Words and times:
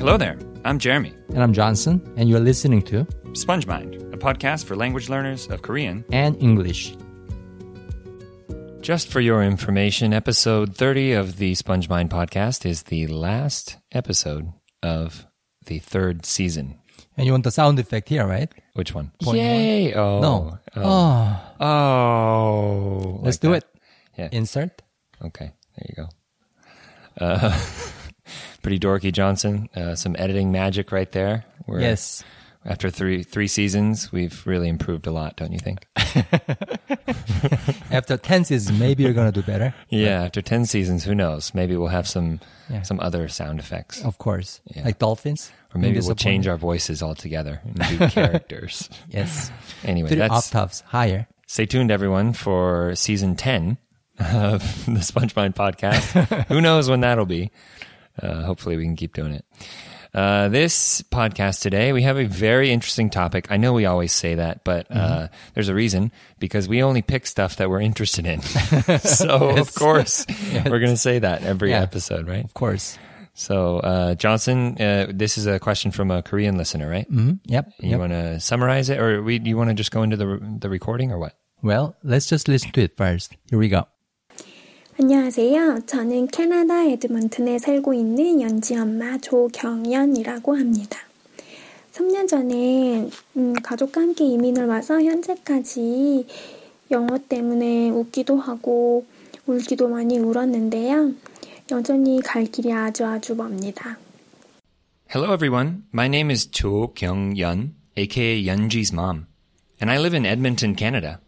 Hello 0.00 0.16
there. 0.16 0.38
I'm 0.64 0.78
Jeremy. 0.78 1.12
And 1.28 1.42
I'm 1.42 1.52
Johnson, 1.52 2.00
and 2.16 2.28
you're 2.28 2.40
listening 2.40 2.82
to 2.82 3.06
Sponge 3.34 3.66
Mind, 3.66 3.94
a 4.14 4.16
podcast 4.16 4.64
for 4.64 4.74
language 4.74 5.08
learners 5.08 5.46
of 5.48 5.62
Korean. 5.62 6.04
and 6.10 6.36
English. 6.42 6.94
Just 8.80 9.08
for 9.08 9.20
your 9.20 9.42
information, 9.42 10.12
episode 10.14 10.74
30 10.74 11.12
of 11.12 11.36
the 11.36 11.54
Sponge 11.54 11.88
Mind 11.88 12.08
podcast 12.10 12.64
is 12.64 12.84
the 12.84 13.06
last 13.08 13.76
episode 13.92 14.52
of 14.82 15.26
the 15.66 15.78
third 15.78 16.24
season. 16.24 16.78
And 17.16 17.26
you 17.26 17.32
want 17.32 17.44
the 17.44 17.50
sound 17.50 17.78
effect 17.78 18.08
here, 18.08 18.26
right? 18.26 18.50
Which 18.74 18.94
one? 18.94 19.12
Point 19.22 19.38
Yay! 19.38 19.94
Oh. 19.94 20.20
No. 20.20 20.58
Oh. 20.76 21.40
Oh, 21.60 21.64
Oh. 21.66 23.20
let's 23.22 23.36
Like 23.36 23.40
do 23.42 23.50
that. 23.52 23.56
it. 23.64 23.80
Yeah. 24.18 24.28
Insert. 24.32 24.82
Okay, 25.22 25.52
there 25.76 25.86
you 25.88 25.94
go. 25.96 26.08
Uh, 27.24 27.60
pretty 28.62 28.78
dorky, 28.78 29.12
Johnson. 29.12 29.68
Uh, 29.74 29.94
some 29.94 30.14
editing 30.18 30.52
magic 30.52 30.92
right 30.92 31.10
there. 31.12 31.44
We're, 31.66 31.80
Yes. 31.80 32.22
After 32.62 32.90
three 32.90 33.22
three 33.22 33.48
seasons, 33.48 34.12
we've 34.12 34.46
really 34.46 34.68
improved 34.68 35.06
a 35.06 35.10
lot, 35.10 35.34
don't 35.36 35.50
you 35.52 35.58
think? 35.58 35.86
After 37.90 38.16
10 38.16 38.44
seasons, 38.44 38.78
maybe 38.78 39.02
you're 39.02 39.14
going 39.14 39.32
to 39.32 39.40
do 39.40 39.44
better. 39.46 39.74
Yeah. 39.88 40.24
After 40.24 40.40
ten 40.42 40.66
seasons, 40.66 41.02
who 41.04 41.14
knows? 41.14 41.52
Maybe 41.54 41.74
we'll 41.76 41.88
have 41.88 42.06
some 42.06 42.38
Yeah. 42.68 42.82
some 42.82 43.00
other 43.00 43.28
sound 43.28 43.58
effects, 43.60 44.04
Of 44.04 44.18
course. 44.18 44.60
Yeah. 44.76 44.84
Like 44.84 44.98
dolphins. 44.98 45.50
or 45.74 45.80
maybe 45.80 45.98
we'll 46.00 46.14
change 46.14 46.46
our 46.46 46.56
voices 46.58 47.02
altogether 47.02 47.60
and 47.64 47.98
do 47.98 48.08
characters. 48.10 48.88
Yes. 49.08 49.50
Anyway, 49.82 50.08
Three 50.10 50.18
that's 50.18 50.54
octaves 50.54 50.82
higher. 50.82 51.26
stay 51.46 51.66
tuned, 51.66 51.90
everyone, 51.90 52.32
for 52.34 52.94
season 52.94 53.36
ten 53.36 53.78
of 54.18 54.60
the 54.86 55.00
SpongeMind 55.00 55.54
podcast. 55.54 56.46
who 56.48 56.60
knows 56.60 56.88
when 56.90 57.00
that'll 57.00 57.24
be? 57.26 57.50
Uh, 58.22 58.42
hopefully, 58.44 58.76
we 58.76 58.84
can 58.84 58.96
keep 58.96 59.14
doing 59.14 59.32
it. 59.32 59.44
Uh, 60.12 60.48
this 60.48 61.02
podcast 61.02 61.60
today, 61.62 61.92
we 61.92 62.02
have 62.02 62.16
a 62.18 62.24
very 62.24 62.72
interesting 62.72 63.10
topic. 63.10 63.46
I 63.48 63.56
know 63.58 63.72
we 63.72 63.86
always 63.86 64.10
say 64.12 64.34
that, 64.34 64.64
but 64.64 64.86
uh, 64.90 65.28
there's 65.54 65.68
a 65.68 65.74
reason 65.74 66.10
because 66.40 66.66
we 66.68 66.82
only 66.82 67.00
pick 67.00 67.26
stuff 67.28 67.56
that 67.56 67.70
we're 67.70 67.80
interested 67.80 68.26
in. 68.26 68.40
so, 69.00 69.50
of 69.56 69.72
course, 69.74 70.26
we're 70.52 70.80
going 70.80 70.90
to 70.90 70.96
say 70.96 71.20
that 71.20 71.44
every 71.44 71.70
Yeah. 71.70 71.82
episode, 71.82 72.26
right? 72.26 72.44
Of 72.44 72.54
course. 72.54 72.98
So, 73.34 73.78
uh, 73.78 74.14
Johnson, 74.16 74.76
uh, 74.82 75.06
this 75.14 75.38
is 75.38 75.46
a 75.46 75.60
question 75.60 75.92
from 75.92 76.10
a 76.10 76.22
Korean 76.24 76.58
listener, 76.58 76.90
right? 76.90 77.06
hmm 77.06 77.34
Yep. 77.46 77.72
You 77.78 77.90
yep. 77.90 77.98
want 78.00 78.10
to 78.12 78.40
summarize 78.40 78.90
it, 78.90 78.98
or 78.98 79.22
we, 79.22 79.38
you 79.38 79.56
want 79.56 79.70
to 79.70 79.74
just 79.74 79.92
go 79.92 80.02
into 80.02 80.16
the 80.16 80.40
the 80.58 80.68
recording, 80.68 81.12
or 81.12 81.18
what? 81.20 81.38
Well, 81.62 81.94
let's 82.02 82.26
just 82.26 82.48
listen 82.48 82.72
to 82.72 82.82
it 82.82 82.96
first. 82.96 83.36
Here 83.48 83.58
we 83.60 83.68
go. 83.68 83.86
안녕하세요. 85.02 85.86
저는 85.86 86.26
캐나다 86.26 86.84
에드먼튼에 86.84 87.58
살고 87.58 87.94
있는 87.94 88.42
연지 88.42 88.76
엄마 88.76 89.16
조경연이라고 89.16 90.54
합니다. 90.54 90.98
3년 91.92 92.28
전에 92.28 93.08
음, 93.38 93.54
가족과 93.62 94.02
함께 94.02 94.26
이민을 94.26 94.66
와서 94.66 95.00
현재까지 95.00 96.26
영어 96.90 97.16
때문에 97.16 97.88
웃기도 97.88 98.36
하고 98.36 99.06
울기도 99.46 99.88
많이 99.88 100.18
울었는데요. 100.18 101.14
여전히 101.70 102.20
갈 102.20 102.44
길이 102.44 102.70
아주 102.70 103.06
아주 103.06 103.34
멉니다. 103.34 103.96
Hello, 105.08 105.32
everyone. 105.32 105.84
My 105.94 106.08
name 106.08 106.30
is 106.30 106.46
Cho 106.46 106.88
Kyung 106.94 107.34
Yun, 107.34 107.74
aka 107.96 108.44
Yunji's 108.44 108.92
mom, 108.92 109.28
and 109.80 109.90
I 109.90 109.96
live 109.96 110.14
in 110.14 110.26
Edmonton, 110.26 110.76
Canada. 110.76 111.20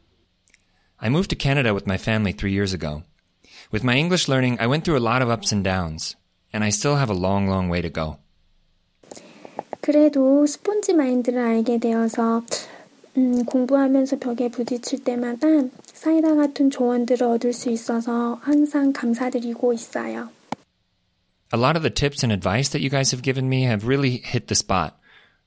I 1.00 1.08
moved 1.08 1.30
to 1.30 1.36
Canada 1.36 1.72
with 1.72 1.86
my 1.86 1.96
family 1.96 2.32
three 2.32 2.52
years 2.52 2.74
ago. 2.74 3.04
With 3.71 3.83
my 3.83 3.95
English 3.97 4.27
learning, 4.27 4.57
I 4.59 4.67
went 4.67 4.83
through 4.83 4.97
a 4.97 5.03
lot 5.03 5.21
of 5.21 5.29
ups 5.29 5.51
and 5.51 5.63
downs, 5.63 6.15
and 6.53 6.63
I 6.63 6.69
still 6.69 6.95
have 6.95 7.09
a 7.09 7.17
long, 7.17 7.47
long 7.47 7.69
way 7.69 7.81
to 7.81 7.89
go. 7.89 8.17
그래도 9.81 10.45
스폰지 10.45 10.93
마인드를 10.93 11.39
알게 11.39 11.79
되어서 11.79 12.43
음, 13.17 13.45
공부하면서 13.45 14.19
벽에 14.19 14.49
부딪힐 14.49 15.03
때마다 15.03 15.47
사이다 15.85 16.35
같은 16.35 16.69
조언들을 16.69 17.25
얻을 17.25 17.51
수 17.51 17.69
있어서 17.69 18.35
항상 18.41 18.93
감사드리고 18.93 19.73
있어요. 19.73 20.29
A 21.53 21.59
lot 21.59 21.77
of 21.77 21.81
the 21.81 21.89
tips 21.89 22.23
and 22.23 22.31
advice 22.31 22.69
that 22.69 22.83
you 22.83 22.89
guys 22.89 23.11
have 23.11 23.23
given 23.23 23.49
me 23.49 23.63
have 23.63 23.87
really 23.87 24.21
hit 24.23 24.47
the 24.47 24.55
spot, 24.55 24.99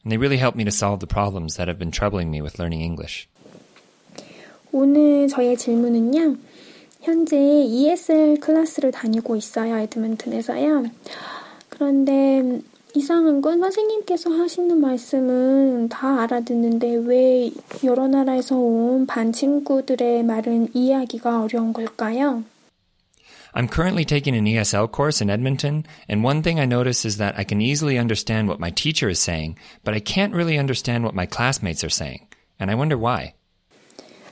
and 0.02 0.10
they 0.10 0.16
really 0.16 0.38
helped 0.38 0.56
me 0.56 0.64
to 0.64 0.72
solve 0.72 0.98
the 0.98 1.06
problems 1.06 1.56
that 1.56 1.68
have 1.68 1.78
been 1.78 1.92
troubling 1.92 2.30
me 2.30 2.40
with 2.40 2.58
learning 2.58 2.80
English. 2.80 3.28
오늘 4.72 5.28
저의 5.28 5.56
질문은요. 5.56 6.36
현재 7.04 7.36
ESL 7.38 8.40
클래스를 8.40 8.92
다니고 8.92 9.36
있어요. 9.36 9.78
에드먼튼에서요. 9.78 10.84
그런데 11.68 12.60
이상한 12.94 13.40
건 13.40 13.60
선생님께서 13.60 14.30
하시는 14.30 14.80
말씀은 14.80 15.88
다 15.88 16.22
알아듣는데 16.22 16.96
왜 17.06 17.50
여러 17.84 18.08
나라에서 18.08 18.56
온 18.56 19.06
반 19.06 19.32
친구들의 19.32 20.24
말은 20.24 20.68
이해하기가 20.74 21.42
어려운 21.42 21.72
걸까요? 21.72 22.42
I'm 23.52 23.66
currently 23.68 24.04
taking 24.04 24.36
an 24.36 24.44
ESL 24.46 24.92
course 24.92 25.20
in 25.20 25.30
Edmonton, 25.30 25.84
and 26.08 26.22
one 26.22 26.42
thing 26.42 26.60
I 26.60 26.66
notice 26.66 27.04
is 27.04 27.16
that 27.18 27.34
I 27.36 27.42
can 27.44 27.60
easily 27.60 27.98
understand 27.98 28.46
what 28.46 28.60
my 28.60 28.70
teacher 28.70 29.08
is 29.08 29.18
saying, 29.18 29.56
but 29.82 29.94
I 29.94 30.00
can't 30.00 30.34
really 30.34 30.56
understand 30.58 31.02
what 31.02 31.14
my 31.16 31.26
classmates 31.26 31.82
are 31.82 31.90
saying. 31.90 32.28
And 32.60 32.70
I 32.70 32.76
wonder 32.76 32.96
why. 32.96 33.33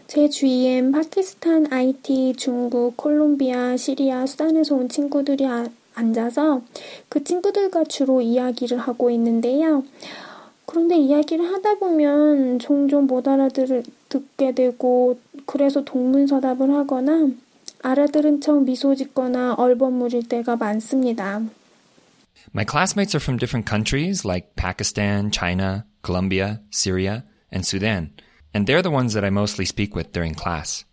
제 0.07 0.29
주위엔 0.29 0.91
파키스탄, 0.91 1.67
IT, 1.71 2.33
중국, 2.37 2.95
콜롬비아, 2.97 3.75
시리아, 3.77 4.25
수단에서 4.25 4.75
온 4.75 4.89
친구들이 4.89 5.45
아- 5.47 5.67
앉아서 5.95 6.61
그 7.09 7.23
친구들과 7.23 7.83
주로 7.85 8.21
이야기를 8.21 8.77
하고 8.77 9.09
있는데요. 9.11 9.83
그런데 10.65 10.97
이야기를 10.97 11.45
하다 11.53 11.75
보면 11.75 12.59
종종 12.59 13.05
못 13.05 13.27
알아듣게 13.27 14.53
되고 14.55 15.19
그래서 15.45 15.83
동문서답을 15.83 16.71
하거나 16.73 17.29
알아들은 17.81 18.41
척 18.41 18.63
미소 18.63 18.95
짓거나 18.95 19.55
얼버무릴 19.55 20.27
때가 20.29 20.55
많습니다. 20.55 21.41
My 22.53 22.65
classmates 22.69 23.15
are 23.15 23.21
from 23.21 23.37
different 23.37 23.67
countries 23.69 24.25
like 24.25 24.55
Pakistan, 24.55 25.31
China, 25.31 25.85
Colombia, 26.03 26.59
Syria, 26.71 27.23
and 27.51 27.65
Sudan, 27.65 28.11
and 28.54 28.66
they're 28.66 28.82
the 28.82 28.90
ones 28.90 29.14
that 29.14 29.24
I 29.24 29.30
mostly 29.30 29.64
speak 29.64 29.94
with 29.94 30.12
during 30.12 30.34
class. 30.34 30.84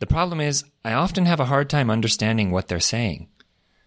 The 0.00 0.06
problem 0.06 0.40
is, 0.40 0.64
I 0.84 0.92
often 0.92 1.26
have 1.26 1.40
a 1.40 1.46
hard 1.46 1.70
time 1.70 1.90
understanding 1.90 2.50
what 2.50 2.68
they're 2.68 2.80
saying. 2.80 3.28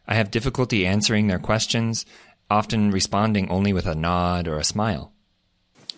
I 0.08 0.16
have 0.16 0.32
difficulty 0.32 0.86
answering 0.86 1.28
their 1.28 1.40
questions, 1.40 2.06
often 2.50 2.92
responding 2.92 3.50
only 3.50 3.74
with 3.74 3.86
a 3.86 3.96
nod 3.96 4.48
or 4.48 4.58
a 4.58 4.64
smile. 4.64 5.12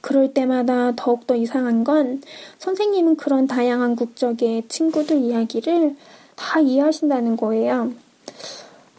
그럴 0.02 0.34
때마다 0.34 0.94
더욱더 0.96 1.36
이상한 1.36 1.84
건 1.84 2.22
선생님은 2.58 3.18
그런 3.18 3.48
다양한 3.48 3.96
국적의 3.96 4.68
친구들 4.70 5.18
이야기를 5.18 5.96
다 6.36 6.60
이해하신다는 6.60 7.36
거예요. 7.36 7.92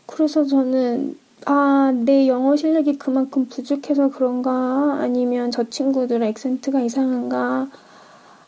그래서 0.06 0.44
저는 0.44 1.18
아, 1.46 1.90
내 2.04 2.28
영어 2.28 2.54
실력이 2.54 2.98
그만큼 2.98 3.46
부족해서 3.46 4.10
그런가 4.10 4.98
아니면 5.00 5.50
저 5.50 5.64
친구들의 5.68 6.28
액센트가 6.28 6.80
이상한가 6.80 7.68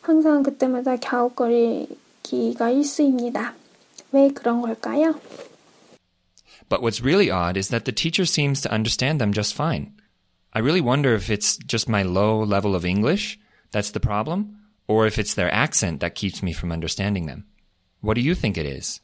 항상 0.07 0.43
그때마다 0.43 0.97
갸웃거리기가 0.97 2.71
일쑤입니다. 2.71 3.55
왜 4.13 4.29
그런 4.31 4.61
걸까요? 4.61 5.15
But 6.69 6.83
what's 6.83 7.03
really 7.03 7.31
odd 7.31 7.59
is 7.59 7.69
that 7.69 7.85
the 7.85 7.93
teacher 7.93 8.25
seems 8.25 8.61
to 8.63 8.73
understand 8.73 9.21
them 9.21 9.33
just 9.33 9.55
fine. 9.55 9.93
I 10.53 10.61
really 10.61 10.81
wonder 10.81 11.15
if 11.15 11.31
it's 11.31 11.57
just 11.67 11.89
my 11.89 12.03
low 12.03 12.43
level 12.45 12.75
of 12.75 12.85
English 12.85 13.39
that's 13.73 13.91
the 13.91 14.01
problem, 14.01 14.59
or 14.87 15.07
if 15.07 15.19
it's 15.19 15.35
their 15.35 15.53
accent 15.53 16.01
that 16.01 16.15
keeps 16.15 16.43
me 16.43 16.53
from 16.53 16.71
understanding 16.71 17.27
them. 17.27 17.47
What 18.01 18.15
do 18.15 18.21
you 18.21 18.35
think 18.35 18.59
it 18.59 18.67
is? 18.67 19.01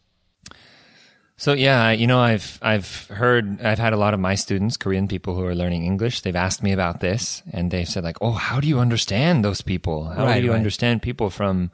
So 1.36 1.54
yeah, 1.54 1.92
you 1.92 2.06
know, 2.08 2.20
I've 2.20 2.60
I've 2.62 3.08
heard 3.08 3.62
I've 3.62 3.80
had 3.80 3.94
a 3.94 3.98
lot 3.98 4.14
of 4.14 4.20
my 4.20 4.36
students, 4.36 4.78
Korean 4.78 5.08
people 5.08 5.36
who 5.36 5.44
are 5.46 5.56
learning 5.56 5.84
English. 5.84 6.22
They've 6.22 6.36
asked 6.36 6.62
me 6.64 6.72
about 6.72 7.00
this, 7.00 7.42
and 7.52 7.72
they've 7.72 7.88
said 7.90 8.04
like, 8.04 8.18
"Oh, 8.22 8.32
how 8.34 8.60
do 8.60 8.68
you 8.68 8.80
understand 8.80 9.44
those 9.44 9.62
people? 9.62 10.06
How 10.06 10.26
Right, 10.26 10.40
do 10.40 10.46
you 10.46 10.52
right. 10.52 10.58
understand 10.58 11.02
people 11.02 11.30
from, 11.30 11.72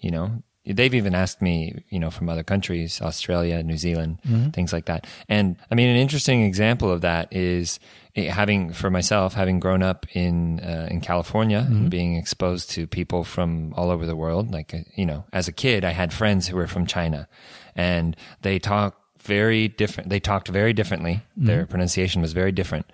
you 0.00 0.10
know?" 0.10 0.42
They've 0.68 0.94
even 0.94 1.14
asked 1.14 1.40
me, 1.40 1.84
you 1.90 2.00
know, 2.00 2.10
from 2.10 2.28
other 2.28 2.42
countries, 2.42 3.00
Australia, 3.00 3.62
New 3.62 3.76
Zealand, 3.76 4.18
things 4.52 4.72
like 4.72 4.86
that. 4.86 5.06
And 5.28 5.54
I 5.70 5.76
mean, 5.76 5.88
an 5.88 5.96
interesting 5.96 6.42
example 6.42 6.90
of 6.90 7.02
that 7.02 7.32
is 7.32 7.78
eh, 8.16 8.28
having, 8.28 8.72
for 8.72 8.90
myself, 8.90 9.34
having 9.34 9.60
grown 9.60 9.84
up 9.84 10.06
in 10.16 10.58
uh, 10.58 10.88
in 10.90 11.00
California, 11.00 11.64
and 11.70 11.88
being 11.88 12.16
exposed 12.16 12.70
to 12.70 12.88
people 12.88 13.22
from 13.22 13.74
all 13.76 13.92
over 13.92 14.06
the 14.06 14.16
world. 14.16 14.50
Like, 14.50 14.74
uh, 14.74 14.78
you 14.96 15.06
know, 15.06 15.22
as 15.32 15.46
a 15.46 15.52
kid, 15.52 15.84
I 15.84 15.90
had 15.92 16.12
friends 16.12 16.48
who 16.48 16.56
were 16.56 16.66
from 16.66 16.84
China, 16.84 17.28
and 17.76 18.16
they 18.42 18.58
talk 18.58 19.00
very 19.22 19.68
different. 19.68 20.10
They 20.10 20.20
talked 20.20 20.48
very 20.48 20.72
differently. 20.72 21.22
Their 21.36 21.66
pronunciation 21.66 22.22
was 22.22 22.32
very 22.32 22.52
different 22.52 22.86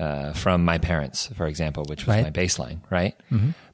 uh, 0.00 0.32
from 0.32 0.64
my 0.64 0.78
parents, 0.78 1.28
for 1.36 1.46
example, 1.46 1.84
which 1.88 2.06
was 2.06 2.16
Right. 2.16 2.24
my 2.24 2.30
baseline, 2.30 2.80
right? 2.90 3.14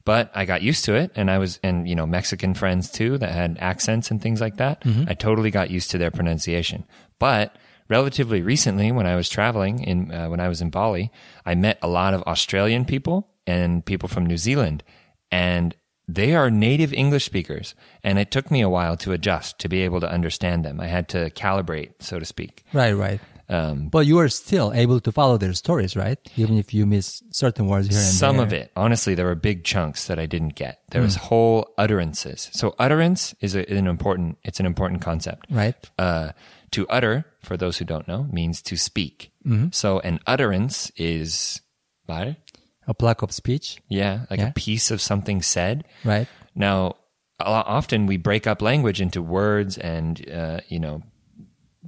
But 0.05 0.31
I 0.35 0.45
got 0.45 0.61
used 0.61 0.85
to 0.85 0.93
it, 0.95 1.11
and 1.15 1.29
I 1.31 1.37
was, 1.39 1.59
and 1.63 1.87
you 1.89 1.95
know, 1.95 2.05
Mexican 2.05 2.53
friends 2.53 2.91
too 2.91 3.17
that 3.17 3.31
had 3.31 3.57
accents 3.59 4.11
and 4.11 4.21
things 4.21 4.39
like 4.41 4.57
that. 4.57 4.83
I 5.07 5.13
totally 5.15 5.51
got 5.51 5.69
used 5.71 5.89
to 5.91 5.97
their 5.97 6.11
pronunciation. 6.11 6.85
But 7.19 7.55
relatively 7.89 8.41
recently, 8.41 8.91
when 8.91 9.07
I 9.07 9.15
was 9.15 9.27
traveling 9.29 9.83
in 9.83 10.11
uh, 10.11 10.27
when 10.29 10.39
I 10.39 10.47
was 10.47 10.61
in 10.61 10.69
Bali, 10.69 11.11
I 11.45 11.55
met 11.55 11.77
a 11.81 11.87
lot 11.87 12.13
of 12.13 12.21
Australian 12.23 12.85
people 12.85 13.27
and 13.47 13.83
people 13.85 14.07
from 14.09 14.25
New 14.27 14.37
Zealand, 14.37 14.83
and 15.31 15.75
they 16.07 16.35
are 16.35 16.49
native 16.49 16.93
English 16.93 17.25
speakers, 17.25 17.75
and 18.03 18.19
it 18.19 18.31
took 18.31 18.51
me 18.51 18.61
a 18.61 18.69
while 18.69 18.95
to 18.97 19.11
adjust 19.11 19.59
to 19.59 19.69
be 19.69 19.81
able 19.81 19.99
to 20.01 20.09
understand 20.09 20.63
them. 20.65 20.79
I 20.79 20.87
had 20.87 21.07
to 21.09 21.29
calibrate, 21.31 21.93
so 21.99 22.19
to 22.19 22.25
speak. 22.25 22.63
Right, 22.73 22.93
right. 22.93 23.19
Um, 23.47 23.89
But 23.89 24.07
you 24.07 24.17
are 24.19 24.29
still 24.29 24.73
able 24.73 24.99
to 25.01 25.11
follow 25.11 25.37
their 25.37 25.53
stories, 25.53 25.95
right? 25.95 26.17
Even 26.35 26.57
if 26.57 26.73
you 26.73 26.85
miss 26.87 27.21
certain 27.31 27.67
words 27.67 27.87
here 27.89 27.97
and 27.99 28.07
Some 28.07 28.37
there. 28.37 28.45
of 28.47 28.53
it, 28.53 28.71
honestly, 28.75 29.13
there 29.13 29.25
were 29.27 29.35
big 29.35 29.63
chunks 29.63 30.07
that 30.07 30.17
I 30.17 30.25
didn't 30.25 30.55
get. 30.55 30.79
There 30.89 31.01
was 31.03 31.15
whole 31.15 31.69
utterances. 31.77 32.49
So 32.53 32.73
utterance 32.79 33.35
is 33.41 33.53
a, 33.55 33.61
an 33.71 33.85
important. 33.85 34.37
It's 34.43 34.59
an 34.59 34.65
important 34.65 35.01
concept. 35.03 35.45
Right. 35.51 35.75
Uh, 35.99 36.31
to 36.71 36.87
utter, 36.89 37.25
for 37.43 37.55
those 37.55 37.77
who 37.77 37.85
don't 37.85 38.07
know, 38.07 38.27
means 38.31 38.61
to 38.63 38.75
speak. 38.77 39.31
So 39.71 39.99
an 39.99 40.19
utterance 40.25 40.91
is, 40.97 41.61
말? 42.09 42.37
A 42.87 42.93
block 42.93 43.21
of 43.21 43.31
speech, 43.31 43.81
Yeah, 43.89 44.25
like 44.29 44.39
Yeah. 44.39 44.49
a 44.49 44.53
piece 44.53 44.91
of 44.91 45.01
something 45.01 45.41
said. 45.41 45.83
right? 46.03 46.27
Now, 46.53 46.95
often 47.39 48.05
we 48.05 48.17
break 48.17 48.47
up 48.47 48.61
language 48.61 49.01
into 49.01 49.21
words 49.21 49.77
and, 49.77 50.23
uh, 50.29 50.59
you 50.69 50.79
know, 50.79 51.01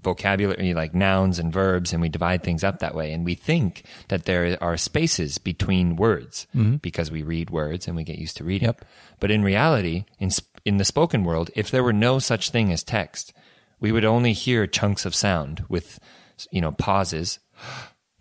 vocabulary 0.03 0.73
like 0.73 0.93
nouns 0.93 1.39
and 1.39 1.51
verbs, 1.51 1.91
and 1.91 2.01
we 2.01 2.09
divide 2.09 2.43
things 2.43 2.63
up 2.63 2.79
that 2.79 2.93
way. 2.95 3.11
And 3.13 3.25
we 3.25 3.33
think 3.35 3.83
that 4.09 4.25
there 4.25 4.57
are 4.61 4.77
spaces 4.77 5.37
between 5.37 5.95
words 5.95 6.45
because 6.81 7.09
we 7.11 7.23
read 7.23 7.49
words 7.49 7.87
and 7.87 7.95
we 7.95 8.03
get 8.03 8.17
used 8.19 8.37
to 8.37 8.43
reading. 8.43 8.67
Yep. 8.67 8.85
But 9.19 9.31
in 9.31 9.43
reality, 9.43 10.05
in, 10.19 10.29
sp- 10.31 10.53
in 10.65 10.77
the 10.77 10.85
spoken 10.85 11.23
world, 11.23 11.49
if 11.55 11.71
there 11.71 11.83
were 11.83 11.93
no 11.93 12.19
such 12.19 12.51
thing 12.51 12.71
as 12.71 12.83
text, 12.83 13.33
we 13.79 13.91
would 13.91 14.05
only 14.05 14.33
hear 14.33 14.67
chunks 14.67 15.05
of 15.05 15.15
sound 15.15 15.63
with, 15.67 15.99
you 16.51 16.61
know, 16.61 16.71
pauses 16.71 17.39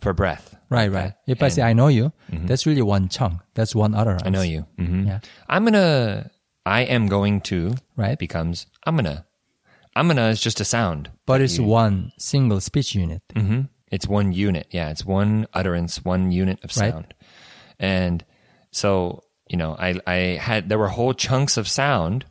for 0.07 0.15
breath. 0.15 0.55
Right, 0.71 0.91
right. 0.91 1.13
If 1.27 1.43
I 1.43 1.49
say 1.49 1.63
I 1.63 1.73
know 1.75 1.89
you, 1.89 2.13
that's 2.49 2.65
really 2.67 2.83
one 2.83 3.09
chunk. 3.09 3.41
That's 3.55 3.75
one 3.75 3.95
utterance. 3.95 4.23
Mm-hmm. 4.23 4.35
I 4.35 4.39
know 4.39 4.43
you. 4.55 4.61
hmm 4.79 5.07
Yeah. 5.07 5.19
I'm 5.49 5.65
gonna. 5.65 6.31
I 6.65 6.81
am 6.83 7.07
going 7.09 7.41
to. 7.51 7.75
Right. 7.97 8.19
Becomes 8.19 8.67
I'm 8.87 8.95
gonna. 8.97 9.27
I'm 9.97 10.07
gonna 10.09 10.29
is 10.35 10.41
just 10.41 10.61
a 10.61 10.65
sound. 10.65 11.11
But 11.27 11.41
it's 11.41 11.59
one 11.59 12.13
single 12.19 12.61
speech 12.61 12.95
unit. 12.95 13.23
hmm 13.35 13.63
It's 13.91 14.07
one 14.07 14.33
unit. 14.33 14.67
Yeah, 14.71 14.91
it's 14.91 15.05
one 15.05 15.47
utterance, 15.55 16.05
one 16.05 16.31
unit 16.33 16.59
of 16.65 16.71
Right. 16.77 16.93
sound. 16.93 17.15
And 17.79 18.25
so 18.71 19.23
you 19.49 19.57
know, 19.57 19.77
I 19.79 20.01
I 20.07 20.17
had 20.43 20.69
there 20.69 20.79
were 20.79 20.89
whole 20.89 21.15
chunks 21.15 21.57
of 21.57 21.67
sound. 21.69 22.25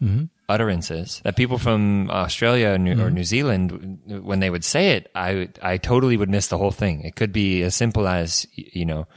Mm-hmm. 0.47 0.53
Utterances 0.53 1.21
that 1.23 1.35
people 1.35 1.57
from 1.57 2.09
Australia 2.11 2.69
or 2.73 2.77
New, 2.77 3.01
or 3.01 3.09
New 3.09 3.23
Zealand, 3.23 3.99
when 4.23 4.39
they 4.39 4.49
would 4.49 4.63
say 4.63 4.91
it, 4.91 5.09
I 5.15 5.49
I 5.61 5.77
totally 5.77 6.17
would 6.17 6.29
miss 6.29 6.47
the 6.47 6.57
whole 6.57 6.71
thing. 6.71 7.01
It 7.01 7.15
could 7.15 7.31
be 7.33 7.63
as 7.63 7.73
simple 7.75 8.07
as 8.07 8.45
you 8.53 8.85
know, 8.85 9.07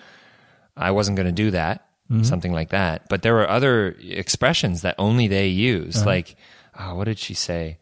I 0.77 0.91
wasn't 0.93 1.17
going 1.17 1.27
to 1.27 1.33
do 1.45 1.51
that, 1.51 1.85
something 2.23 2.53
like 2.53 2.71
that. 2.71 3.09
But 3.11 3.21
there 3.23 3.35
were 3.35 3.49
other 3.49 3.95
expressions 4.01 4.81
that 4.83 4.95
only 4.99 5.29
they 5.29 5.49
use, 5.49 6.07
like, 6.07 6.37
oh, 6.81 6.95
what 6.95 7.05
did 7.05 7.19
she 7.19 7.35
say? 7.35 7.77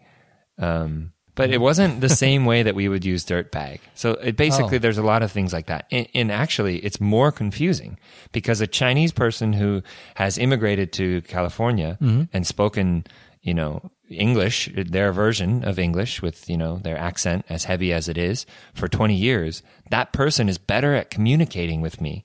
Um, 0.59 1.13
but 1.37 1.51
it 1.51 1.61
wasn't 1.61 2.01
the 2.01 2.09
same 2.25 2.47
way 2.47 2.63
that 2.65 2.75
we 2.75 2.89
would 2.89 3.05
use 3.05 3.23
dirt 3.25 3.53
bag. 3.53 3.81
So 3.95 4.13
it 4.13 4.37
basically, 4.37 4.77
Oh. 4.77 4.81
there's 4.81 4.97
a 4.99 5.03
lot 5.03 5.23
of 5.23 5.31
things 5.31 5.53
like 5.53 5.67
that. 5.67 5.85
And, 5.93 6.09
and 6.15 6.33
actually, 6.33 6.79
it's 6.79 6.99
more 7.01 7.31
confusing 7.31 7.99
because 8.33 8.61
a 8.63 8.67
Chinese 8.67 9.13
person 9.13 9.53
who 9.53 9.83
has 10.15 10.39
immigrated 10.39 10.93
to 10.95 11.21
California 11.29 11.99
and 12.33 12.47
spoken, 12.47 13.05
you 13.47 13.55
know, 13.55 13.93
English, 14.11 14.69
their 14.75 15.13
version 15.13 15.65
of 15.65 15.79
English 15.79 16.21
with, 16.21 16.51
you 16.51 16.57
know, 16.57 16.79
their 16.79 16.99
accent 16.99 17.45
as 17.49 17.65
heavy 17.65 17.93
as 17.93 18.09
it 18.09 18.19
is 18.19 18.45
for 18.75 18.89
20 18.89 19.15
years, 19.15 19.63
that 19.91 20.13
person 20.13 20.49
is 20.49 20.59
better 20.59 20.95
at 20.95 21.11
communicating 21.11 21.81
with 21.81 22.01
me. 22.01 22.25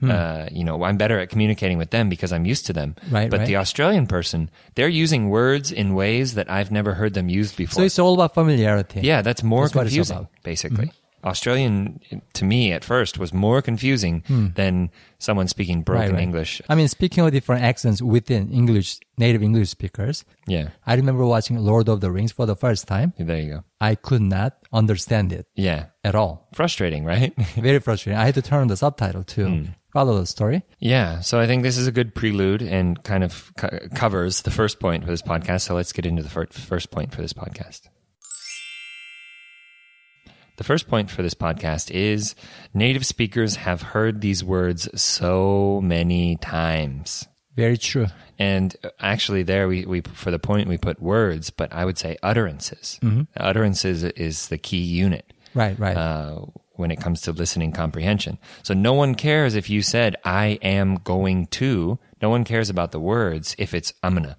Uh, 0.00 0.48
you 0.52 0.62
know, 0.62 0.84
I'm 0.84 0.96
better 0.96 1.18
at 1.18 1.28
communicating 1.28 1.76
with 1.76 1.90
them 1.90 2.08
because 2.08 2.32
I'm 2.32 2.44
used 2.44 2.66
to 2.66 2.72
them. 2.72 2.94
Right, 3.10 3.28
but 3.28 3.40
right. 3.40 3.46
the 3.46 3.56
Australian 3.56 4.06
person, 4.06 4.48
they're 4.76 4.88
using 4.88 5.28
words 5.28 5.72
in 5.72 5.94
ways 5.94 6.34
that 6.34 6.48
I've 6.48 6.70
never 6.70 6.94
heard 6.94 7.14
them 7.14 7.28
used 7.28 7.56
before. 7.56 7.82
So 7.82 7.82
it's 7.82 7.98
all 7.98 8.14
about 8.14 8.34
familiarity. 8.34 9.00
yeah, 9.00 9.22
that's 9.22 9.42
more 9.42 9.62
That's 9.64 9.72
confusing, 9.72 10.28
basically. 10.44 10.86
Mm-hmm. 10.86 10.97
Australian, 11.24 12.00
to 12.34 12.44
me, 12.44 12.72
at 12.72 12.84
first, 12.84 13.18
was 13.18 13.32
more 13.32 13.60
confusing 13.62 14.22
than 14.54 14.90
someone 15.18 15.48
speaking 15.48 15.82
broken 15.82 16.02
Hmm. 16.02 16.12
Right, 16.12 16.14
right. 16.18 16.22
English. 16.22 16.62
I 16.68 16.74
mean, 16.74 16.88
speaking 16.88 17.24
of 17.24 17.32
different 17.32 17.62
accents 17.64 18.00
within 18.00 18.50
English, 18.52 18.98
native 19.18 19.42
English 19.42 19.70
speakers, 19.70 20.24
Yeah, 20.46 20.68
I 20.86 20.94
remember 20.94 21.24
watching 21.26 21.56
Lord 21.58 21.88
of 21.88 22.00
the 22.00 22.10
Rings 22.10 22.32
for 22.32 22.46
the 22.46 22.56
first 22.56 22.86
time. 22.86 23.12
there 23.18 23.40
you 23.40 23.50
go. 23.54 23.64
I 23.80 23.94
could 23.96 24.22
not 24.22 24.54
understand 24.72 25.32
it 25.32 25.46
Yeah, 25.54 25.86
at 26.04 26.14
all. 26.14 26.48
frustrating, 26.54 27.04
right? 27.04 27.34
Very 27.56 27.80
frustrating. 27.80 28.18
I 28.20 28.24
had 28.24 28.34
to 28.34 28.42
turn 28.42 28.60
on 28.62 28.68
the 28.68 28.76
subtitle 28.76 29.24
to 29.24 29.46
Hmm. 29.46 29.62
follow 29.92 30.18
the 30.20 30.26
story. 30.26 30.62
yeah, 30.78 31.20
so 31.20 31.40
I 31.40 31.46
think 31.46 31.62
this 31.62 31.76
is 31.78 31.86
a 31.86 31.92
good 31.92 32.14
prelude 32.14 32.62
and 32.62 33.02
kind 33.02 33.24
of 33.24 33.50
co- 33.56 33.78
covers 33.94 34.42
the 34.42 34.50
first 34.50 34.78
point 34.80 35.04
for 35.04 35.10
this 35.10 35.22
podcast. 35.22 35.62
So 35.62 35.74
let's 35.74 35.92
get 35.92 36.06
into 36.06 36.22
the 36.22 36.28
fir- 36.30 36.46
first 36.52 36.90
point 36.90 37.12
for 37.14 37.22
this 37.22 37.32
podcast. 37.32 37.88
The 40.58 40.64
first 40.64 40.88
point 40.88 41.08
for 41.10 41.22
this 41.22 41.34
podcast 41.34 41.90
is 41.90 42.34
native 42.74 43.06
speakers 43.06 43.56
have 43.56 43.80
heard 43.80 44.20
these 44.20 44.42
words 44.44 44.88
so 45.00 45.80
many 45.82 46.36
times. 46.36 47.26
Very 47.54 47.78
true. 47.78 48.08
And 48.40 48.74
actually, 49.00 49.44
there 49.44 49.66
we, 49.68 49.84
we 49.86 50.00
for 50.00 50.30
the 50.30 50.38
point 50.38 50.68
we 50.68 50.76
put 50.76 51.00
words, 51.00 51.50
but 51.50 51.72
I 51.72 51.84
would 51.84 51.96
say 51.96 52.16
utterances. 52.22 52.98
Utterances 53.36 54.02
is 54.04 54.48
the 54.48 54.58
key 54.58 54.82
unit 54.82 55.32
Right, 55.54 55.78
right. 55.78 55.96
uh, 55.96 56.40
when 56.72 56.90
it 56.90 57.00
comes 57.00 57.20
to 57.22 57.32
listening 57.32 57.72
comprehension. 57.72 58.38
So 58.62 58.74
no 58.74 58.92
one 58.94 59.14
cares 59.14 59.54
if 59.54 59.70
you 59.70 59.80
said 59.82 60.16
"I 60.24 60.58
am 60.62 60.96
going 60.96 61.46
to." 61.58 61.98
No 62.20 62.30
one 62.30 62.44
cares 62.44 62.68
about 62.68 62.90
the 62.92 63.00
words 63.00 63.54
if 63.58 63.74
it's 63.74 63.92
"amna." 64.02 64.36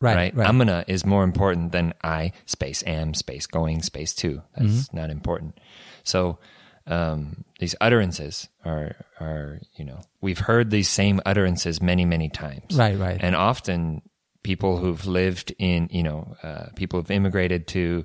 Right, 0.00 0.14
right? 0.16 0.36
right. 0.36 0.48
Amna 0.48 0.84
is 0.86 1.04
more 1.06 1.24
important 1.24 1.72
than 1.72 1.94
I 2.02 2.32
space 2.46 2.82
am 2.86 3.14
space 3.14 3.46
going 3.46 3.82
space 3.82 4.14
to. 4.16 4.42
That's 4.56 4.88
Mm-hmm. 4.88 4.96
not 4.96 5.10
important. 5.10 5.58
So 6.04 6.38
um, 6.86 7.44
these 7.58 7.74
utterances 7.80 8.48
are 8.64 8.96
are 9.20 9.60
you 9.76 9.84
know 9.84 10.00
we've 10.20 10.38
heard 10.38 10.70
these 10.70 10.88
same 10.88 11.20
utterances 11.26 11.80
many 11.82 12.04
many 12.04 12.28
times. 12.28 12.76
Right, 12.76 12.98
right. 12.98 13.18
And 13.20 13.36
often 13.36 14.02
people 14.42 14.78
who've 14.78 15.06
lived 15.06 15.52
in 15.58 15.88
you 15.92 16.02
know 16.02 16.34
uh, 16.42 16.66
people 16.74 16.98
who've 16.98 17.10
immigrated 17.10 17.66
to 17.68 18.04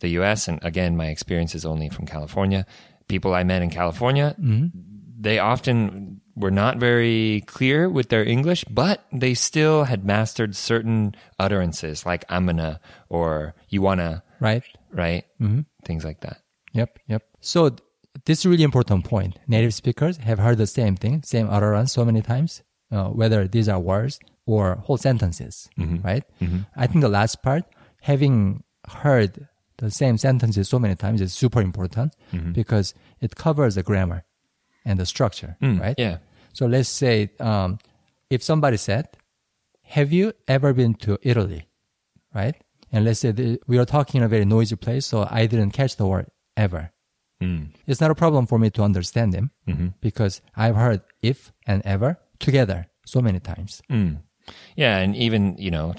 the 0.00 0.08
U.S. 0.20 0.46
and 0.48 0.58
again 0.62 0.96
my 0.96 1.06
experience 1.06 1.54
is 1.54 1.64
only 1.66 1.88
from 1.88 2.06
California. 2.06 2.64
People 3.08 3.34
I 3.34 3.44
met 3.44 3.62
in 3.62 3.70
California, 3.70 4.34
Mm-hmm. 4.40 4.66
they 5.20 5.38
often 5.38 6.20
were 6.36 6.50
not 6.50 6.76
very 6.76 7.42
clear 7.46 7.88
with 7.88 8.10
their 8.10 8.24
English, 8.24 8.64
but 8.64 9.04
they 9.12 9.34
still 9.34 9.84
had 9.84 10.04
mastered 10.04 10.54
certain 10.54 11.14
utterances 11.38 12.04
like 12.04 12.24
amana 12.28 12.78
or 13.08 13.54
you 13.68 13.80
wanna, 13.82 14.22
right. 14.38 14.62
right? 14.92 15.24
Mm-hmm. 15.40 15.60
Things 15.84 16.04
like 16.04 16.20
that. 16.20 16.42
Yep, 16.72 16.98
yep. 17.08 17.22
So 17.40 17.70
th- 17.70 17.80
this 18.26 18.40
is 18.40 18.44
a 18.44 18.48
really 18.50 18.64
important 18.64 19.04
point. 19.04 19.38
Native 19.48 19.72
speakers 19.72 20.18
have 20.18 20.38
heard 20.38 20.58
the 20.58 20.66
same 20.66 20.94
thing, 20.96 21.22
same 21.22 21.48
utterance 21.48 21.92
so 21.92 22.04
many 22.04 22.20
times, 22.20 22.62
uh, 22.92 23.08
whether 23.08 23.48
these 23.48 23.68
are 23.68 23.80
words 23.80 24.20
or 24.44 24.76
whole 24.76 24.98
sentences, 24.98 25.68
right? 26.04 26.22
I 26.76 26.86
think 26.86 27.00
the 27.00 27.08
last 27.08 27.42
part, 27.42 27.64
having 28.02 28.62
heard 28.88 29.48
the 29.78 29.90
same 29.90 30.18
sentences 30.18 30.68
so 30.68 30.78
many 30.78 30.94
times 30.94 31.20
is 31.20 31.32
super 31.34 31.60
important 31.60 32.14
because 32.52 32.94
it 33.20 33.34
covers 33.36 33.74
the 33.74 33.82
grammar 33.82 34.24
and 34.84 35.00
the 35.00 35.06
structure, 35.06 35.56
right? 35.80 35.96
Yeah. 35.98 36.18
So 36.56 36.64
let's 36.64 36.88
say 36.88 37.30
um, 37.38 37.78
if 38.30 38.42
somebody 38.42 38.78
said, 38.78 39.08
"Have 39.82 40.10
you 40.10 40.32
ever 40.48 40.72
been 40.72 40.94
to 41.04 41.18
Italy?" 41.20 41.68
Right? 42.34 42.56
And 42.90 43.04
let's 43.04 43.20
say 43.20 43.32
the, 43.32 43.60
we 43.66 43.76
are 43.76 43.84
talking 43.84 44.20
in 44.20 44.24
a 44.24 44.28
very 44.28 44.46
noisy 44.46 44.76
place, 44.76 45.04
so 45.04 45.28
I 45.30 45.44
didn't 45.44 45.72
catch 45.72 45.96
the 45.96 46.06
word 46.06 46.30
ever. 46.56 46.92
Hmm. 47.40 47.64
It's 47.86 48.00
not 48.00 48.10
a 48.10 48.14
problem 48.14 48.46
for 48.46 48.58
me 48.58 48.70
to 48.70 48.82
understand 48.82 49.34
them 49.34 49.50
mm-hmm. 49.68 49.88
because 50.00 50.40
I've 50.56 50.76
heard 50.76 51.02
if 51.20 51.52
and 51.66 51.82
ever 51.84 52.18
together 52.38 52.86
so 53.04 53.20
many 53.20 53.40
times. 53.40 53.82
Hmm. 53.90 54.14
Yeah. 54.76 54.96
And 54.96 55.14
even, 55.14 55.56
you 55.58 55.70
know, 55.70 55.94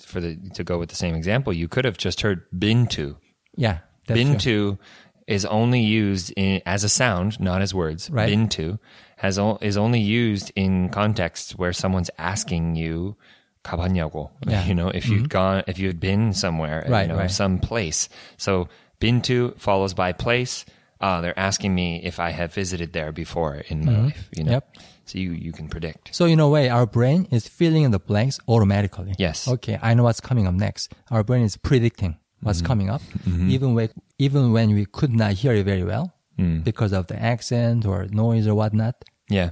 for 0.00 0.20
the, 0.20 0.36
to 0.54 0.62
go 0.62 0.78
with 0.78 0.90
the 0.90 0.96
same 0.96 1.16
example, 1.16 1.52
you 1.52 1.66
could 1.66 1.84
have 1.84 1.98
just 1.98 2.20
heard 2.20 2.42
been 2.56 2.86
to. 2.88 3.16
Yeah, 3.56 3.78
that's 4.06 4.18
been 4.18 4.38
true. 4.38 4.38
to 4.38 4.78
is 5.27 5.45
only 5.45 5.79
used 5.81 6.33
in, 6.35 6.61
as 6.65 6.83
a 6.83 6.89
sound, 6.89 7.39
not 7.39 7.61
as 7.61 7.73
words. 7.73 8.09
Right. 8.09 8.27
Been 8.29 8.49
to 8.49 8.79
has 9.17 9.37
o- 9.37 9.59
is 9.61 9.77
only 9.77 9.99
used 10.01 10.51
in 10.55 10.89
contexts 10.89 11.55
where 11.55 11.71
someone's 11.73 12.09
asking 12.17 12.75
you 12.75 13.15
가봤냐고. 13.63 14.29
Yeah. 14.47 14.65
You 14.65 14.73
know, 14.75 14.89
if 14.89 15.07
you'd 15.07 15.29
gone, 15.29 15.63
if 15.67 15.77
you 15.79 15.87
had 15.87 15.99
been 15.99 16.33
somewhere, 16.33 16.85
Right, 16.89 17.03
you 17.03 17.07
know, 17.09 17.17
right. 17.19 17.29
some 17.31 17.59
place. 17.59 18.09
So 18.37 18.67
been 18.99 19.21
to 19.23 19.53
follows 19.57 19.93
by 19.93 20.11
place. 20.13 20.65
Uh, 20.99 21.21
they're 21.21 21.37
asking 21.37 21.73
me 21.73 22.01
if 22.03 22.19
I 22.19 22.29
have 22.31 22.53
visited 22.53 22.93
there 22.93 23.11
before 23.11 23.55
in 23.69 23.85
my 23.85 23.97
life. 24.09 24.29
You 24.35 24.43
know, 24.43 24.51
Yep. 24.51 24.75
so 25.05 25.17
you 25.17 25.31
you 25.33 25.51
can 25.51 25.67
predict. 25.69 26.13
So 26.13 26.25
in 26.25 26.39
a 26.39 26.49
way, 26.49 26.69
our 26.69 26.85
brain 26.85 27.27
is 27.31 27.47
filling 27.47 27.83
in 27.83 27.91
the 27.91 27.99
blanks 28.01 28.39
automatically. 28.47 29.13
Yes. 29.17 29.47
Okay, 29.47 29.77
I 29.81 29.93
know 29.93 30.03
what's 30.03 30.21
coming 30.21 30.45
up 30.45 30.53
next. 30.53 30.93
Our 31.09 31.23
brain 31.23 31.41
is 31.45 31.57
predicting 31.57 32.17
what's 32.41 32.61
coming 32.61 32.89
up, 32.89 33.01
even 33.25 33.73
when 33.73 33.89
even 34.18 34.52
when 34.52 34.74
we 34.74 34.84
could 34.86 35.12
not 35.12 35.32
hear 35.32 35.52
it 35.54 35.64
very 35.64 35.84
well 35.84 36.12
Mm. 36.38 36.62
because 36.64 36.92
of 36.92 37.06
the 37.06 37.16
accent 37.18 37.86
or 37.86 38.04
noise 38.10 38.46
or 38.46 38.54
whatnot. 38.54 38.94
Yeah. 39.30 39.50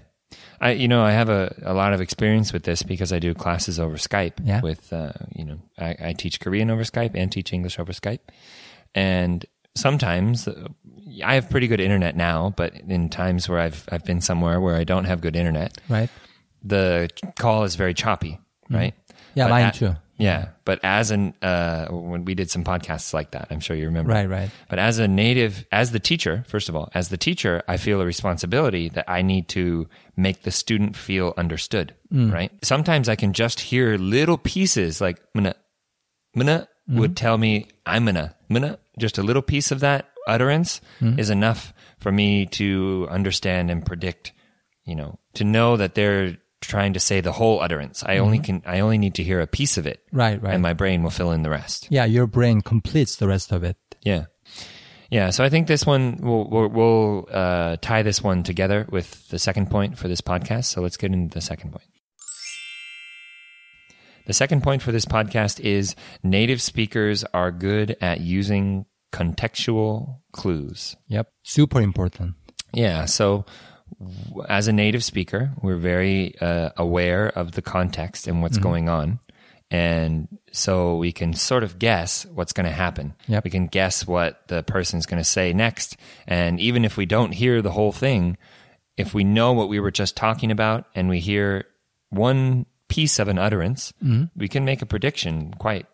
I, 0.61 0.73
you 0.73 0.87
know, 0.87 1.03
I 1.03 1.13
have 1.13 1.31
a, 1.31 1.55
a 1.65 1.73
lot 1.73 1.95
of 1.95 2.01
experience 2.03 2.53
with 2.53 2.65
this 2.65 2.83
because 2.83 3.11
I 3.11 3.19
do 3.19 3.33
classes 3.33 3.81
over 3.81 3.97
Skype 3.97 4.35
Yeah. 4.45 4.61
with, 4.61 4.93
uh, 4.93 5.13
you 5.35 5.45
know, 5.47 5.61
I, 5.79 5.97
I 6.09 6.13
teach 6.13 6.41
Korean 6.41 6.71
over 6.71 6.83
Skype 6.83 7.13
and 7.15 7.33
teach 7.33 7.53
English 7.55 7.79
over 7.79 7.93
Skype. 7.93 8.21
And 8.95 9.47
sometimes 9.75 10.47
uh, 10.47 10.69
I 11.25 11.35
have 11.37 11.49
pretty 11.49 11.69
good 11.69 11.81
internet 11.81 12.17
now, 12.17 12.53
but 12.57 12.75
in 12.75 13.09
times 13.09 13.49
where 13.49 13.61
I've, 13.61 13.89
I've 13.91 14.05
been 14.05 14.21
somewhere 14.21 14.61
where 14.61 14.77
I 14.77 14.85
don't 14.85 15.05
have 15.05 15.21
good 15.23 15.37
internet, 15.37 15.79
Right? 15.89 16.11
the 16.63 17.09
call 17.37 17.65
is 17.65 17.77
very 17.77 17.95
choppy, 17.95 18.39
right? 18.71 18.95
Mm-hmm. 18.95 19.39
Yeah, 19.39 19.45
But 19.45 19.51
mine 19.51 19.67
a- 19.67 19.73
too. 19.73 19.97
Yeah. 20.17 20.49
But 20.65 20.81
as 20.85 21.11
an, 21.11 21.35
uh, 21.43 21.87
when 21.89 22.25
we 22.25 22.35
did 22.35 22.51
some 22.51 22.65
podcasts 22.65 23.13
like 23.13 23.33
that, 23.33 23.49
I'm 23.51 23.61
sure 23.61 23.77
you 23.77 23.87
remember. 23.87 24.13
Right, 24.13 24.29
right. 24.29 24.51
But 24.69 24.79
as 24.79 24.99
a 24.99 25.09
native, 25.09 25.67
as 25.73 25.91
the 25.91 25.99
teacher, 25.99 26.45
first 26.47 26.69
of 26.69 26.77
all, 26.77 26.91
as 26.95 27.09
the 27.09 27.17
teacher, 27.17 27.63
I 27.67 27.77
feel 27.77 28.01
a 28.01 28.07
responsibility 28.07 28.89
that 28.91 29.09
I 29.09 29.23
need 29.23 29.49
to 29.51 29.89
make 30.17 30.43
the 30.43 30.51
student 30.51 30.97
feel 30.97 31.35
understood, 31.37 31.95
mm. 32.13 32.33
right? 32.33 32.53
Sometimes 32.63 33.09
I 33.09 33.17
can 33.17 33.33
just 33.33 33.61
hear 33.61 33.99
little 33.99 34.39
pieces 34.39 35.01
like 35.01 35.21
muna, 35.37 35.55
muna 36.37 36.67
mm-hmm. 36.89 36.99
would 36.99 37.17
tell 37.17 37.37
me 37.37 37.69
I'm 37.85 38.05
gonna, 38.05 38.37
muna, 38.51 38.79
just 38.99 39.19
a 39.19 39.23
little 39.23 39.43
piece 39.43 39.73
of 39.73 39.81
that 39.81 40.09
utterance 40.27 40.81
mm-hmm. 41.01 41.19
is 41.19 41.31
enough 41.31 41.75
for 41.99 42.13
me 42.13 42.47
to 42.47 43.07
understand 43.11 43.71
and 43.71 43.85
predict, 43.85 44.33
you 44.85 44.95
know, 44.95 45.19
to 45.35 45.45
know 45.45 45.77
that 45.77 45.95
they're 45.95 46.39
trying 46.65 46.95
to 46.95 47.01
say 47.01 47.21
the 47.21 47.33
whole 47.33 47.61
utterance. 47.61 48.03
I 48.05 48.19
only 48.19 48.39
can, 48.39 48.63
I 48.67 48.81
only 48.81 48.99
need 48.99 49.15
to 49.17 49.23
hear 49.23 49.41
a 49.41 49.47
piece 49.47 49.79
of 49.79 49.87
it. 49.87 50.03
Right, 50.13 50.41
right. 50.43 50.55
And 50.55 50.63
my 50.63 50.73
brain 50.73 51.03
will 51.03 51.11
fill 51.11 51.33
in 51.33 51.43
the 51.43 51.51
rest. 51.51 51.89
Yeah, 51.91 52.05
your 52.05 52.27
brain 52.27 52.61
completes 52.61 53.17
the 53.17 53.29
rest 53.29 53.53
of 53.53 53.65
it. 53.65 53.77
Yeah. 54.03 54.27
Yeah. 55.11 55.31
So 55.31 55.45
I 55.45 55.49
think 55.49 55.67
this 55.67 55.87
one, 55.87 56.19
we'll, 56.21 56.49
we'll, 56.49 56.69
we'll 56.69 57.29
uh, 57.31 57.77
tie 57.81 58.03
this 58.03 58.23
one 58.23 58.43
together 58.43 58.87
with 58.91 59.29
the 59.29 59.39
second 59.39 59.71
point 59.71 59.99
for 59.99 60.09
this 60.09 60.21
podcast. 60.21 60.65
So 60.65 60.81
let's 60.81 60.97
get 60.97 61.13
into 61.13 61.35
the 61.35 61.41
second 61.41 61.71
point. 61.71 61.87
The 64.27 64.33
second 64.33 64.63
point 64.63 64.81
for 64.83 64.91
this 64.91 65.05
podcast 65.05 65.61
is 65.61 65.95
native 66.23 66.63
speakers 66.63 67.25
are 67.35 67.51
good 67.51 67.97
at 68.01 68.21
using 68.21 68.87
contextual 69.13 70.21
clues. 70.33 70.97
Yep. 71.09 71.29
Super 71.43 71.81
important. 71.81 72.35
Yeah. 72.73 73.05
So, 73.05 73.45
as 74.49 74.69
a 74.69 74.73
native 74.73 75.05
speaker, 75.05 75.53
we're 75.63 75.77
very 75.77 76.39
uh, 76.41 76.71
aware 76.77 77.29
of 77.29 77.53
the 77.53 77.63
context 77.63 78.27
and 78.27 78.43
what's 78.43 78.57
mm-hmm. 78.57 78.69
going 78.69 78.89
on. 78.89 79.21
And 79.71 80.29
so 80.53 80.97
we 80.97 81.11
can 81.11 81.33
sort 81.33 81.65
of 81.65 81.79
guess 81.79 82.27
what's 82.27 82.53
going 82.53 82.67
to 82.67 82.73
happen. 82.73 83.15
Yep. 83.27 83.45
We 83.45 83.51
can 83.51 83.67
guess 83.67 84.07
what 84.07 84.47
the 84.47 84.63
person's 84.63 85.07
going 85.07 85.19
to 85.19 85.29
say 85.29 85.53
next. 85.53 85.97
And 86.27 86.61
even 86.61 86.85
if 86.85 86.97
we 86.97 87.07
don't 87.07 87.33
hear 87.33 87.61
the 87.61 87.73
whole 87.73 87.91
thing, 87.91 88.37
if 88.97 89.15
we 89.15 89.25
know 89.25 89.53
what 89.53 89.69
we 89.69 89.81
were 89.81 89.91
just 89.91 90.17
talking 90.17 90.51
about 90.51 90.87
and 90.95 91.09
we 91.09 91.19
hear 91.19 91.65
one 92.11 92.67
piece 92.89 93.19
of 93.19 93.27
an 93.27 93.39
utterance, 93.39 93.93
mm-hmm. 94.03 94.25
we 94.37 94.47
can 94.47 94.65
make 94.65 94.83
a 94.83 94.87
prediction 94.87 95.53
quite, 95.59 95.87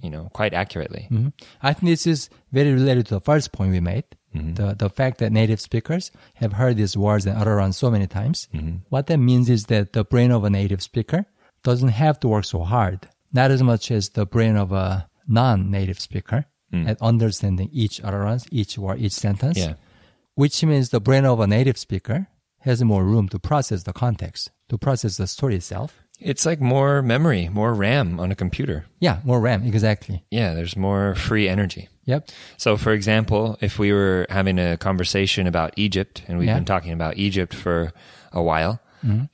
you 0.00 0.10
know, 0.10 0.28
quite 0.32 0.52
accurately. 0.54 1.06
Mm-hmm. 1.10 1.28
I 1.62 1.72
think 1.72 1.90
this 1.90 2.06
is 2.06 2.28
very 2.50 2.72
related 2.72 3.06
to 3.06 3.14
the 3.14 3.20
first 3.20 3.52
point 3.52 3.70
we 3.70 3.80
made. 3.80 4.04
Mm-hmm. 4.34 4.54
The, 4.54 4.74
the 4.74 4.90
fact 4.90 5.18
that 5.18 5.32
native 5.32 5.60
speakers 5.60 6.10
have 6.34 6.54
heard 6.54 6.76
these 6.76 6.96
words 6.96 7.26
and 7.26 7.36
utterance 7.36 7.76
so 7.76 7.90
many 7.90 8.06
times. 8.06 8.48
Mm-hmm. 8.54 8.76
What 8.88 9.06
that 9.08 9.18
means 9.18 9.50
is 9.50 9.66
that 9.66 9.92
the 9.92 10.04
brain 10.04 10.30
of 10.30 10.44
a 10.44 10.50
native 10.50 10.82
speaker 10.82 11.26
doesn't 11.62 11.90
have 11.90 12.18
to 12.20 12.28
work 12.28 12.44
so 12.44 12.60
hard, 12.62 13.08
not 13.32 13.50
as 13.50 13.62
much 13.62 13.90
as 13.90 14.10
the 14.10 14.26
brain 14.26 14.56
of 14.56 14.72
a 14.72 15.08
non-native 15.28 16.00
speaker 16.00 16.46
mm. 16.72 16.88
at 16.88 17.00
understanding 17.00 17.68
each 17.72 18.02
utterance, 18.02 18.46
each 18.50 18.78
word, 18.78 19.00
each 19.00 19.12
sentence. 19.12 19.58
Yeah. 19.58 19.74
Which 20.34 20.64
means 20.64 20.88
the 20.88 21.00
brain 21.00 21.24
of 21.26 21.40
a 21.40 21.46
native 21.46 21.76
speaker 21.76 22.26
has 22.60 22.82
more 22.82 23.04
room 23.04 23.28
to 23.28 23.38
process 23.38 23.82
the 23.82 23.92
context, 23.92 24.50
to 24.68 24.78
process 24.78 25.16
the 25.16 25.26
story 25.26 25.56
itself. 25.56 26.01
It's 26.24 26.46
like 26.46 26.60
more 26.60 27.02
memory, 27.02 27.48
more 27.48 27.74
RAM 27.74 28.18
on 28.20 28.30
a 28.30 28.34
computer. 28.34 28.84
Yeah, 29.00 29.18
more 29.24 29.40
RAM, 29.40 29.64
exactly. 29.64 30.24
Yeah, 30.30 30.54
there's 30.54 30.76
more 30.76 31.14
free 31.14 31.48
energy. 31.48 31.88
Yep. 32.04 32.28
So, 32.56 32.76
for 32.76 32.92
example, 32.92 33.56
if 33.60 33.78
we 33.78 33.92
were 33.92 34.26
having 34.28 34.58
a 34.58 34.76
conversation 34.76 35.46
about 35.46 35.72
Egypt, 35.76 36.22
and 36.28 36.38
we've 36.38 36.48
Yeah. 36.48 36.54
been 36.56 36.64
talking 36.64 36.92
about 36.92 37.16
Egypt 37.16 37.54
for 37.54 37.92
a 38.32 38.42
while, 38.42 38.80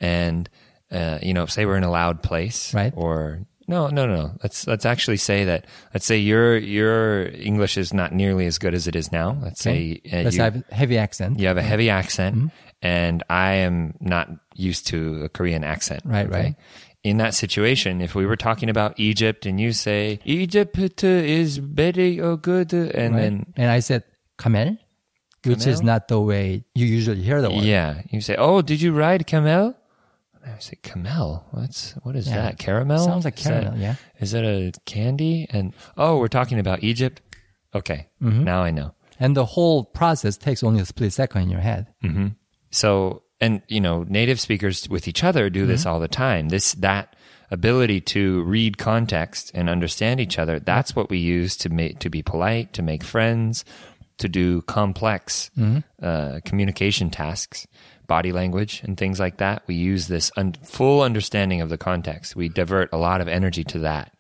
and 0.00 0.49
uh, 0.90 1.18
you 1.23 1.35
know, 1.35 1.47
say 1.47 1.66
we're 1.66 1.76
in 1.76 1.85
a 1.85 1.90
loud 1.90 2.23
place, 2.23 2.73
Right. 2.75 2.92
Or 2.97 3.40
no, 3.66 3.88
no, 3.88 4.07
no, 4.07 4.16
no. 4.16 4.33
Let's 4.42 4.66
let's 4.66 4.87
actually 4.87 5.18
say 5.18 5.45
that. 5.45 5.66
Let's 5.92 6.07
say 6.07 6.16
your 6.18 6.57
your 6.57 7.26
English 7.28 7.76
is 7.76 7.92
not 7.92 8.12
nearly 8.14 8.47
as 8.47 8.57
good 8.59 8.73
as 8.75 8.87
it 8.87 8.97
is 8.97 9.12
now. 9.12 9.37
Let's 9.42 9.61
say 9.61 10.00
uh, 10.11 10.23
Let's 10.23 10.37
you, 10.37 10.42
have 10.42 10.57
a 10.71 10.75
heavy 10.75 10.97
accent. 10.97 11.38
you 11.38 11.47
have 11.49 11.59
a 11.59 11.62
heavy 11.62 11.90
accent, 11.90 12.37
Mm-hmm. 12.37 12.49
and 12.80 13.23
I 13.28 13.52
am 13.66 13.92
not 14.00 14.30
used 14.58 14.86
to 14.88 15.24
a 15.24 15.28
Korean 15.28 15.64
accent. 15.64 16.02
Right, 16.04 16.28
right. 16.28 16.54
In 17.04 17.18
that 17.18 17.32
situation, 17.34 18.00
if 18.00 18.14
we 18.14 18.26
were 18.26 18.36
talking 18.36 18.68
about 18.68 18.98
Egypt 18.98 19.46
and 19.46 19.60
you 19.60 19.72
say 19.72 20.18
Egypt 20.24 20.76
is 21.04 21.56
very 21.58 22.20
uh, 22.20 22.34
good, 22.36 22.72
and 22.74 23.14
right? 23.14 23.20
then 23.22 23.46
and 23.56 23.70
I 23.70 23.78
said 23.80 24.02
camel, 24.36 24.76
which 25.44 25.66
is 25.66 25.80
not 25.80 26.08
the 26.08 26.20
way 26.20 26.64
you 26.74 26.86
usually 26.86 27.22
hear 27.22 27.40
the 27.40 27.50
word. 27.50 27.64
yeah, 27.64 28.02
you 28.10 28.20
say, 28.20 28.34
"Oh, 28.36 28.60
did 28.62 28.82
you 28.82 28.92
ride 28.92 29.26
camel?" 29.26 29.74
I 30.44 30.58
say, 30.58 30.76
"Camel? 30.82 31.44
What's 31.52 31.92
what 32.02 32.16
is 32.16 32.26
Yeah. 32.26 32.42
that? 32.42 32.58
Caramel? 32.58 32.98
Sounds 33.04 33.24
like 33.24 33.38
Is 33.38 33.44
that- 33.44 33.62
caramel, 33.62 33.78
yeah. 33.80 33.94
Is 34.18 34.32
that 34.32 34.44
a 34.44 34.72
candy?" 34.84 35.46
And 35.50 35.74
oh, 35.96 36.18
we're 36.18 36.28
talking 36.28 36.58
about 36.58 36.82
Egypt. 36.82 37.20
Okay, 37.74 38.08
Mm-hmm. 38.22 38.44
now 38.44 38.62
I 38.62 38.70
know. 38.72 38.94
And 39.20 39.36
the 39.36 39.44
whole 39.44 39.84
process 39.84 40.36
takes 40.36 40.62
only 40.64 40.80
a 40.80 40.84
split 40.86 41.12
second 41.12 41.42
in 41.42 41.50
your 41.50 41.60
head. 41.60 41.86
So, 42.70 43.22
and 43.40 43.62
you 43.68 43.80
know, 43.80 44.04
native 44.09 44.40
speakers 44.40 44.88
with 44.88 45.09
each 45.09 45.25
other 45.25 45.50
do 45.50 45.66
this 45.66 45.83
mm-hmm. 45.83 45.90
all 45.90 46.00
the 46.00 46.09
time. 46.09 46.49
This, 46.49 46.73
that 46.75 47.14
ability 47.50 48.00
to 48.00 48.42
read 48.42 48.78
context 48.78 49.50
and 49.54 49.71
understand 49.71 50.21
each 50.21 50.38
other, 50.38 50.61
that's 50.61 50.95
what 50.95 51.11
we 51.11 51.18
use 51.18 51.57
to 51.59 51.68
make, 51.68 51.99
to 52.00 52.11
be 52.11 52.23
polite, 52.23 52.73
to 52.75 52.83
make 52.83 53.02
friends, 53.02 53.64
to 54.18 54.28
do 54.28 54.62
complex, 54.62 55.50
mm-hmm. 55.57 55.78
uh, 56.02 56.40
communication 56.45 57.11
tasks, 57.11 57.66
body 58.09 58.33
language 58.33 58.80
and 58.83 58.97
things 58.97 59.21
like 59.21 59.37
that. 59.37 59.62
We 59.66 59.76
use 59.76 60.09
this 60.09 60.33
un- 60.37 60.54
full 60.64 61.02
understanding 61.02 61.61
of 61.61 61.68
the 61.68 61.78
context. 61.78 62.35
We 62.35 62.49
divert 62.49 62.92
a 62.92 62.97
lot 62.97 63.21
of 63.21 63.28
energy 63.28 63.62
to 63.64 63.78
that 63.80 64.12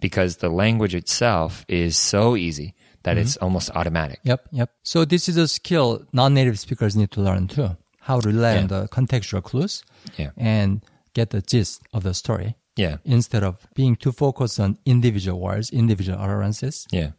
because 0.00 0.36
the 0.36 0.50
language 0.50 0.94
itself 0.94 1.64
is 1.68 1.96
so 1.96 2.36
easy 2.36 2.74
that 3.04 3.12
mm-hmm. 3.12 3.20
it's 3.20 3.36
almost 3.38 3.70
automatic. 3.74 4.20
Yep, 4.24 4.48
yep. 4.50 4.70
So 4.82 5.04
this 5.04 5.28
is 5.28 5.36
a 5.36 5.48
skill 5.48 6.04
non-native 6.12 6.58
speakers 6.58 6.96
need 6.96 7.12
to 7.12 7.20
learn 7.20 7.48
too. 7.48 7.76
How 8.08 8.20
to 8.20 8.28
rely 8.28 8.56
on 8.56 8.62
Yeah. 8.62 8.66
the 8.74 8.88
contextual 8.88 9.42
clues 9.42 9.82
Yeah. 10.16 10.30
and 10.36 10.80
get 11.12 11.28
the 11.30 11.42
gist 11.42 11.82
of 11.92 12.02
the 12.04 12.14
story 12.14 12.56
Yeah. 12.74 12.96
instead 13.04 13.44
of 13.44 13.66
being 13.74 13.96
too 13.96 14.12
focused 14.12 14.58
on 14.58 14.78
individual 14.86 15.38
words, 15.38 15.68
individual 15.70 16.18
utterances. 16.18 16.86
Yeah. 16.90 17.10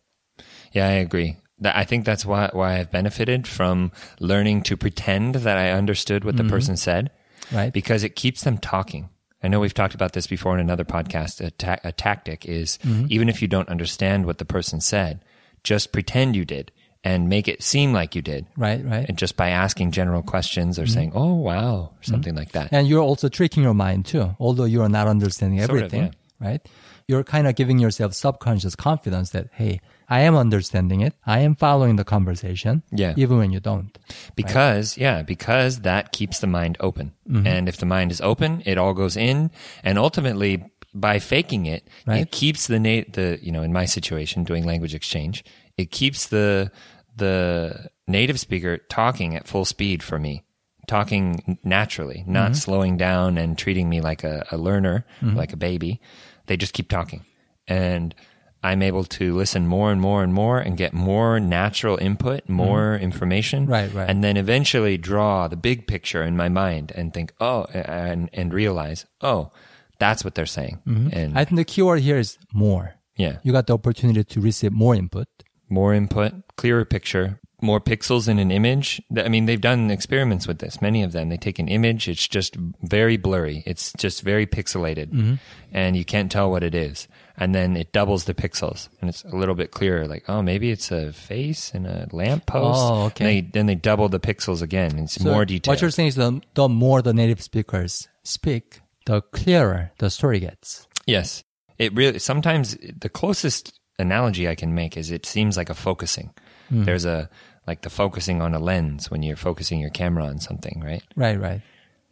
Yeah, 0.74 0.88
I 0.88 0.93
agree. 1.05 1.38
That 1.60 1.75
I 1.75 1.84
think 1.84 2.05
that's 2.05 2.25
why 2.25 2.50
why 2.53 2.79
I've 2.79 2.89
benefited 2.91 3.46
from 3.48 3.91
learning 4.19 4.63
to 4.63 4.77
pretend 4.77 5.36
that 5.36 5.58
I 5.58 5.72
understood 5.72 6.24
what 6.24 6.38
the 6.38 6.43
mm-hmm. 6.43 6.55
person 6.55 6.75
said 6.77 7.12
Right. 7.51 7.72
because 7.74 8.03
it 8.03 8.15
keeps 8.15 8.41
them 8.43 8.58
talking. 8.58 9.10
I 9.43 9.48
know 9.48 9.60
we've 9.60 9.74
talked 9.81 9.93
about 9.96 10.13
this 10.13 10.27
before 10.27 10.55
in 10.55 10.60
another 10.60 10.86
podcast. 10.86 11.39
A, 11.46 11.51
ta- 11.51 11.84
a 11.84 11.91
tactic 11.91 12.46
is 12.46 12.79
mm-hmm. 12.84 13.05
even 13.10 13.29
if 13.29 13.41
you 13.41 13.48
don't 13.48 13.69
understand 13.69 14.25
what 14.25 14.38
the 14.38 14.46
person 14.55 14.81
said, 14.81 15.24
just 15.63 15.91
pretend 15.91 16.36
you 16.36 16.46
did 16.46 16.72
and 17.03 17.29
make 17.29 17.48
it 17.48 17.63
seem 17.63 17.94
like 17.94 18.15
you 18.15 18.22
did. 18.22 18.46
Right, 18.58 18.84
right. 18.84 19.08
And 19.08 19.18
just 19.18 19.38
by 19.38 19.50
asking 19.50 19.91
general 19.91 20.22
questions 20.22 20.77
or 20.77 20.84
mm-hmm. 20.84 20.94
saying, 20.94 21.12
"Oh, 21.15 21.34
wow," 21.36 21.75
or 21.75 21.84
mm-hmm. 21.84 22.12
something 22.12 22.36
like 22.36 22.51
that. 22.53 22.70
And 22.72 22.88
you're 22.88 23.01
also 23.01 23.29
tricking 23.29 23.63
your 23.63 23.74
mind 23.74 24.06
too, 24.06 24.36
although 24.39 24.65
you 24.65 24.82
are 24.82 24.89
not 24.89 25.08
understanding 25.08 25.60
Sort 25.60 25.70
of, 25.72 25.77
everything, 25.77 26.15
right? 26.39 26.62
You're 27.08 27.24
kind 27.24 27.48
of 27.48 27.56
giving 27.56 27.79
yourself 27.79 28.13
subconscious 28.13 28.75
confidence 28.75 29.32
that, 29.32 29.48
hey, 29.53 29.82
I 30.10 30.22
am 30.22 30.36
understanding 30.36 31.01
it. 31.01 31.15
I 31.25 31.39
am 31.39 31.56
following 31.56 31.96
the 31.96 32.03
conversation. 32.03 32.84
Yeah. 32.91 33.15
Even 33.18 33.39
when 33.39 33.51
you 33.51 33.60
don't. 33.60 33.98
Because, 34.36 34.96
yeah, 34.96 35.24
because 35.24 35.82
that 35.82 36.12
keeps 36.12 36.39
the 36.39 36.46
mind 36.46 36.77
open. 36.79 37.13
Mm-hmm. 37.27 37.48
And 37.48 37.68
if 37.68 37.77
the 37.77 37.88
mind 37.88 38.12
is 38.12 38.22
open, 38.22 38.62
it 38.65 38.77
all 38.77 38.94
goes 38.94 39.18
in. 39.18 39.50
And 39.84 39.98
ultimately, 39.98 40.63
by 40.94 41.18
faking 41.18 41.65
it, 41.65 41.88
Right. 42.06 42.22
it 42.22 42.32
keeps 42.32 42.68
the, 42.68 42.79
na- 42.79 43.10
the, 43.12 43.39
you 43.41 43.51
know, 43.51 43.63
in 43.63 43.74
my 43.74 43.86
situation, 43.86 44.44
doing 44.44 44.63
language 44.63 44.94
exchange, 44.94 45.44
it 45.79 45.91
keeps 45.91 46.27
the, 46.27 46.71
the 47.15 47.89
native 48.05 48.38
speaker 48.38 48.79
talking 48.89 49.33
at 49.33 49.48
full 49.48 49.63
speed 49.63 50.03
for 50.03 50.19
me, 50.19 50.43
talking 50.88 51.57
naturally, 51.63 52.25
not 52.27 52.51
mm-hmm. 52.51 52.53
slowing 52.55 52.98
down 52.98 53.38
and 53.38 53.57
treating 53.57 53.88
me 53.88 54.01
like 54.01 54.25
a, 54.25 54.45
a 54.51 54.57
learner, 54.57 55.05
mm-hmm. 55.21 55.38
like 55.38 55.53
a 55.53 55.57
baby. 55.57 56.01
They 56.48 56.57
just 56.57 56.74
keep 56.74 56.89
talking. 56.89 57.24
And 57.65 58.13
I'm 58.62 58.81
able 58.81 59.05
to 59.05 59.38
listen 59.38 59.67
more 59.67 59.89
and 59.89 60.01
more 60.01 60.21
and 60.21 60.33
more 60.33 60.59
and 60.59 60.75
get 60.75 60.91
more 60.91 61.39
natural 61.39 61.98
input, 61.98 62.43
mm-hmm. 62.43 62.53
more 62.53 62.95
information. 62.95 63.65
Right, 63.65 63.93
right. 63.93 64.09
And 64.09 64.21
then 64.21 64.36
eventually 64.36 64.98
draw 64.98 65.48
the 65.48 65.55
big 65.55 65.88
picture 65.88 66.24
in 66.24 66.36
my 66.36 66.50
mind 66.50 66.91
and 66.93 67.13
think, 67.13 67.31
oh, 67.39 67.63
and, 67.74 68.29
and 68.33 68.53
realize, 68.53 69.05
oh, 69.21 69.53
that's 69.98 70.25
what 70.25 70.36
they're 70.36 70.45
saying. 70.45 70.81
And 71.13 71.38
I 71.39 71.45
think 71.45 71.55
the 71.55 71.63
keyword 71.63 72.01
here 72.01 72.17
is 72.17 72.38
more. 72.53 72.95
Yeah. 73.15 73.39
you 73.43 73.51
got 73.51 73.67
the 73.67 73.74
opportunity 73.74 74.24
to 74.24 74.41
receive 74.41 74.71
more 74.71 74.95
input. 74.95 75.27
More 75.69 75.93
input, 75.93 76.33
clearer 76.55 76.85
picture, 76.85 77.39
more 77.61 77.79
pixels 77.79 78.27
in 78.27 78.39
an 78.39 78.51
image. 78.51 79.01
I 79.17 79.27
mean, 79.27 79.45
they've 79.45 79.59
done 79.59 79.91
experiments 79.91 80.47
with 80.47 80.59
this. 80.59 80.81
Many 80.81 81.03
of 81.03 81.11
them, 81.11 81.29
they 81.29 81.38
take 81.38 81.59
an 81.59 81.67
image, 81.67 82.07
it's 82.07 82.27
just 82.27 82.55
very 82.81 83.17
blurry. 83.17 83.63
It's 83.65 83.91
just 83.97 84.21
very 84.21 84.45
pixelated 84.45 85.07
mm-hmm. 85.07 85.35
and 85.71 85.97
you 85.97 86.05
can't 86.05 86.31
tell 86.31 86.49
what 86.49 86.63
it 86.63 86.73
is. 86.73 87.07
And 87.38 87.55
then 87.55 87.77
it 87.77 87.91
doubles 87.91 88.25
the 88.25 88.33
pixels 88.33 88.89
and 88.99 89.09
it's 89.09 89.23
a 89.23 89.35
little 89.35 89.55
bit 89.55 89.71
clearer. 89.71 90.07
Like, 90.07 90.25
oh, 90.29 90.41
maybe 90.41 90.71
it's 90.71 90.91
a 90.91 91.13
face 91.13 91.71
and 91.73 91.85
a 91.88 92.07
lamppost. 92.11 92.79
Oh, 92.81 93.05
okay. 93.05 93.25
And 93.25 93.47
they, 93.47 93.51
then 93.51 93.65
they 93.65 93.75
double 93.75 94.09
the 94.09 94.19
pixels 94.19 94.61
again. 94.61 94.97
It's 94.99 95.15
So 95.15 95.25
more 95.25 95.45
detailed. 95.45 95.75
What 95.75 95.81
you're 95.81 95.91
saying 95.91 96.09
is 96.09 96.15
the, 96.15 96.41
the 96.53 96.69
more 96.69 97.01
the 97.01 97.13
native 97.13 97.41
speakers 97.41 98.07
speak, 98.23 98.81
the 99.05 99.21
clearer 99.21 99.91
the 99.99 100.09
story 100.09 100.39
gets. 100.39 100.88
Yes. 101.05 101.43
It 101.77 101.93
really 101.95 102.19
sometimes 102.19 102.77
the 102.81 103.07
closest 103.07 103.78
analogy 104.00 104.48
I 104.48 104.56
can 104.56 104.74
make 104.74 104.98
is 104.98 105.12
it 105.12 105.25
seems 105.25 105.58
like 105.58 105.70
a 105.70 105.75
focusing. 105.75 106.34
Hmm. 106.70 106.84
There's 106.84 107.06
a 107.06 107.29
like 107.68 107.82
the 107.82 107.89
focusing 107.89 108.41
on 108.41 108.56
a 108.56 108.60
lens 108.60 109.12
when 109.12 109.22
you're 109.22 109.36
focusing 109.36 109.79
your 109.79 109.91
camera 109.91 110.25
on 110.25 110.39
something, 110.39 110.82
right? 110.84 111.03
Right, 111.15 111.39
right. 111.39 111.62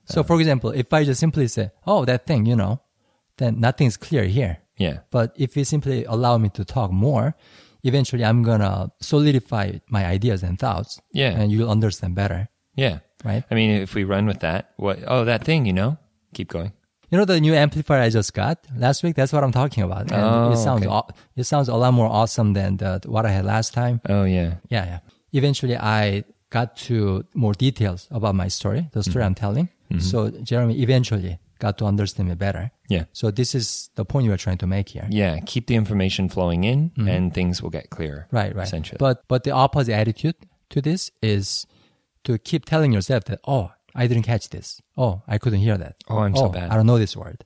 So, 0.06 0.22
uh, 0.22 0.24
for 0.24 0.40
example, 0.40 0.70
if 0.72 0.94
I 0.94 1.04
just 1.04 1.20
simply 1.20 1.48
say, 1.48 1.72
"Oh, 1.86 2.06
that 2.06 2.26
thing," 2.28 2.46
you 2.46 2.56
know, 2.56 2.82
then 3.38 3.60
nothing's 3.60 3.98
clear 3.98 4.26
here. 4.26 4.58
Yeah. 4.78 5.00
But 5.10 5.34
if 5.36 5.58
you 5.58 5.64
simply 5.64 6.06
allow 6.06 6.38
me 6.38 6.50
to 6.50 6.64
talk 6.64 6.92
more, 6.92 7.36
eventually 7.84 8.24
I'm 8.24 8.44
gonna 8.44 8.92
solidify 9.02 9.80
my 9.90 10.06
ideas 10.06 10.44
and 10.44 10.60
thoughts. 10.60 11.00
Yeah. 11.14 11.32
And 11.32 11.52
you'll 11.52 11.72
understand 11.72 12.14
better, 12.16 12.50
Yeah. 12.76 13.00
right? 13.24 13.44
I 13.50 13.56
mean, 13.56 13.72
if 13.82 13.96
we 13.96 14.04
run 14.04 14.26
with 14.28 14.40
that, 14.42 14.72
what 14.78 15.00
oh, 15.08 15.26
that 15.26 15.44
thing, 15.44 15.66
you 15.66 15.74
know? 15.74 15.98
Keep 16.34 16.50
going. 16.50 16.72
You 17.10 17.18
know 17.18 17.26
the 17.26 17.40
new 17.40 17.54
amplifier 17.54 18.02
I 18.02 18.10
just 18.10 18.34
got 18.34 18.60
last 18.76 19.02
week. 19.02 19.16
That's 19.16 19.32
what 19.32 19.44
I'm 19.44 19.54
talking 19.54 19.84
about. 19.84 20.12
And 20.12 20.14
Oh, 20.14 20.52
it 20.52 20.58
sounds 20.58 20.82
okay. 20.82 20.92
aw- 20.92 21.10
it 21.36 21.46
sounds 21.46 21.70
a 21.70 21.76
lot 21.76 21.94
more 21.94 22.08
awesome 22.08 22.54
than 22.54 22.78
the, 22.78 23.02
what 23.06 23.26
I 23.26 23.30
had 23.30 23.46
last 23.46 23.74
time. 23.74 24.02
Oh, 24.10 24.26
yeah. 24.26 24.56
Yeah, 24.70 24.86
yeah. 24.86 25.00
Eventually, 25.32 25.78
I 25.78 26.26
got 26.50 26.76
to 26.78 27.24
more 27.34 27.54
details 27.54 28.08
about 28.12 28.36
my 28.36 28.50
story, 28.50 28.90
the 28.92 29.04
story 29.04 29.22
mm-hmm. 29.22 29.28
I'm 29.28 29.36
telling. 29.36 29.70
Mm-hmm. 29.92 30.00
So 30.00 30.30
Jeremy 30.44 30.82
eventually 30.82 31.40
got 31.60 31.78
to 31.80 31.86
understand 31.86 32.30
me 32.30 32.36
better. 32.36 32.72
Yeah. 32.90 33.06
So 33.14 33.32
this 33.32 33.56
is 33.56 33.90
the 33.96 34.06
point 34.06 34.26
you 34.26 34.34
are 34.34 34.38
trying 34.38 34.58
to 34.60 34.68
make 34.68 34.90
here. 34.90 35.08
Yeah, 35.10 35.40
keep 35.46 35.68
the 35.68 35.76
information 35.76 36.30
flowing 36.30 36.64
in 36.64 36.92
mm-hmm. 36.92 37.08
and 37.08 37.34
things 37.34 37.62
will 37.62 37.70
get 37.70 37.90
clearer. 37.90 38.28
Right, 38.32 38.56
right. 38.56 38.68
Essentially. 38.68 38.98
But 39.00 39.24
but 39.28 39.44
the 39.44 39.52
opposite 39.52 39.94
attitude 39.94 40.36
to 40.70 40.82
this 40.82 41.12
is 41.22 41.66
to 42.26 42.38
keep 42.38 42.66
telling 42.66 42.92
yourself 42.92 43.26
that 43.26 43.40
oh 43.48 43.72
I 43.98 44.08
didn't 44.08 44.24
catch 44.24 44.50
this. 44.50 44.80
Oh 44.96 45.22
I 45.28 45.38
couldn't 45.40 45.60
hear 45.60 45.78
that. 45.78 45.96
Oh, 46.08 46.20
I'm 46.20 46.36
so 46.36 46.50
bad. 46.50 46.70
I 46.72 46.76
don't 46.76 46.86
know 46.86 47.00
this 47.00 47.18
word. 47.18 47.44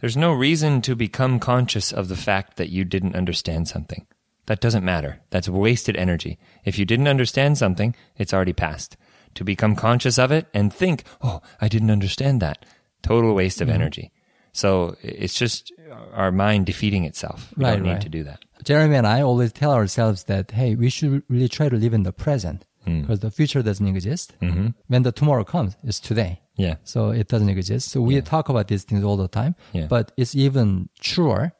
There's 0.00 0.16
no 0.16 0.32
reason 0.32 0.80
to 0.82 0.96
become 0.96 1.38
conscious 1.38 1.92
of 1.92 2.08
the 2.08 2.16
fact 2.16 2.56
that 2.56 2.70
you 2.70 2.84
didn't 2.84 3.14
understand 3.16 3.68
something. 3.68 4.06
That 4.46 4.60
doesn't 4.60 4.84
matter. 4.84 5.20
That's 5.30 5.48
wasted 5.48 5.96
energy. 5.96 6.38
If 6.64 6.78
you 6.78 6.84
didn't 6.86 7.08
understand 7.08 7.58
something, 7.58 7.94
it's 8.16 8.32
already 8.32 8.54
passed. 8.54 8.96
To 9.34 9.44
become 9.44 9.76
conscious 9.76 10.18
of 10.18 10.32
it 10.32 10.46
and 10.54 10.72
think, 10.72 11.04
oh, 11.20 11.42
I 11.60 11.68
didn't 11.68 11.90
understand 11.90 12.40
that. 12.40 12.64
Total 13.02 13.34
waste 13.34 13.58
Mm-hmm. 13.60 13.68
of 13.68 13.74
energy. 13.74 14.10
So 14.52 14.96
it's 15.02 15.34
just 15.38 15.70
our 16.14 16.32
mind 16.32 16.64
defeating 16.66 17.04
itself. 17.04 17.52
We 17.56 17.64
Right, 17.64 17.74
don't 17.74 17.82
need 17.82 17.92
right. 17.92 18.00
to 18.00 18.08
do 18.08 18.24
that. 18.24 18.40
Jeremy 18.64 18.96
and 18.96 19.06
I 19.06 19.20
always 19.20 19.52
tell 19.52 19.72
ourselves 19.72 20.24
that 20.24 20.50
hey 20.52 20.74
we 20.74 20.88
should 20.90 21.22
really 21.28 21.48
try 21.48 21.68
to 21.68 21.76
live 21.76 21.92
in 21.94 22.02
the 22.04 22.12
present 22.12 22.64
Hmm. 22.88 23.00
because 23.02 23.20
the 23.20 23.30
future 23.30 23.62
doesn't 23.62 23.86
exist. 23.86 24.32
Mm-hmm. 24.40 24.68
When 24.86 25.02
the 25.02 25.12
tomorrow 25.12 25.44
comes, 25.44 25.76
it's 25.84 26.00
today. 26.00 26.40
Yeah. 26.56 26.76
So 26.84 27.10
it 27.10 27.28
doesn't 27.28 27.50
exist. 27.50 27.90
So 27.90 28.00
we 28.00 28.20
talk 28.22 28.48
about 28.48 28.68
these 28.68 28.84
things 28.84 29.04
all 29.04 29.16
the 29.16 29.28
time. 29.28 29.54
Yeah. 29.72 29.86
But 29.86 30.12
it's 30.16 30.34
even 30.34 30.88
truer 31.00 31.52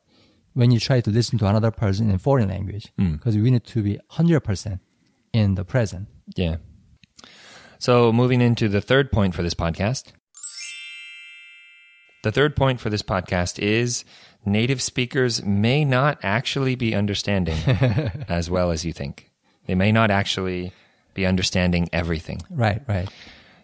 when 0.54 0.70
you 0.70 0.80
try 0.80 1.00
to 1.00 1.10
listen 1.10 1.38
to 1.38 1.46
another 1.46 1.70
person 1.70 2.08
in 2.08 2.14
a 2.16 2.18
foreign 2.18 2.48
language 2.48 2.92
because 2.96 3.36
we 3.36 3.50
need 3.50 3.64
to 3.64 3.82
be 3.82 3.98
100% 4.12 4.80
in 5.32 5.54
the 5.54 5.64
present. 5.64 6.08
Yeah. 6.34 6.56
So 7.78 8.12
moving 8.12 8.40
into 8.40 8.68
the 8.68 8.80
third 8.80 9.12
point 9.12 9.34
for 9.34 9.42
this 9.42 9.54
podcast. 9.54 10.12
The 12.24 12.32
third 12.32 12.56
point 12.56 12.80
for 12.80 12.90
this 12.90 13.02
podcast 13.02 13.60
is 13.60 14.04
native 14.44 14.82
speakers 14.82 15.44
may 15.44 15.84
not 15.84 16.18
actually 16.22 16.74
be 16.74 16.94
understanding 16.94 17.58
as 18.28 18.50
well 18.50 18.72
as 18.72 18.84
you 18.84 18.92
think. 18.92 19.30
They 19.66 19.76
may 19.76 19.92
not 19.92 20.10
actually 20.10 20.72
be 21.18 21.26
understanding 21.26 21.88
everything. 21.92 22.40
Right, 22.50 22.82
right. 22.88 23.08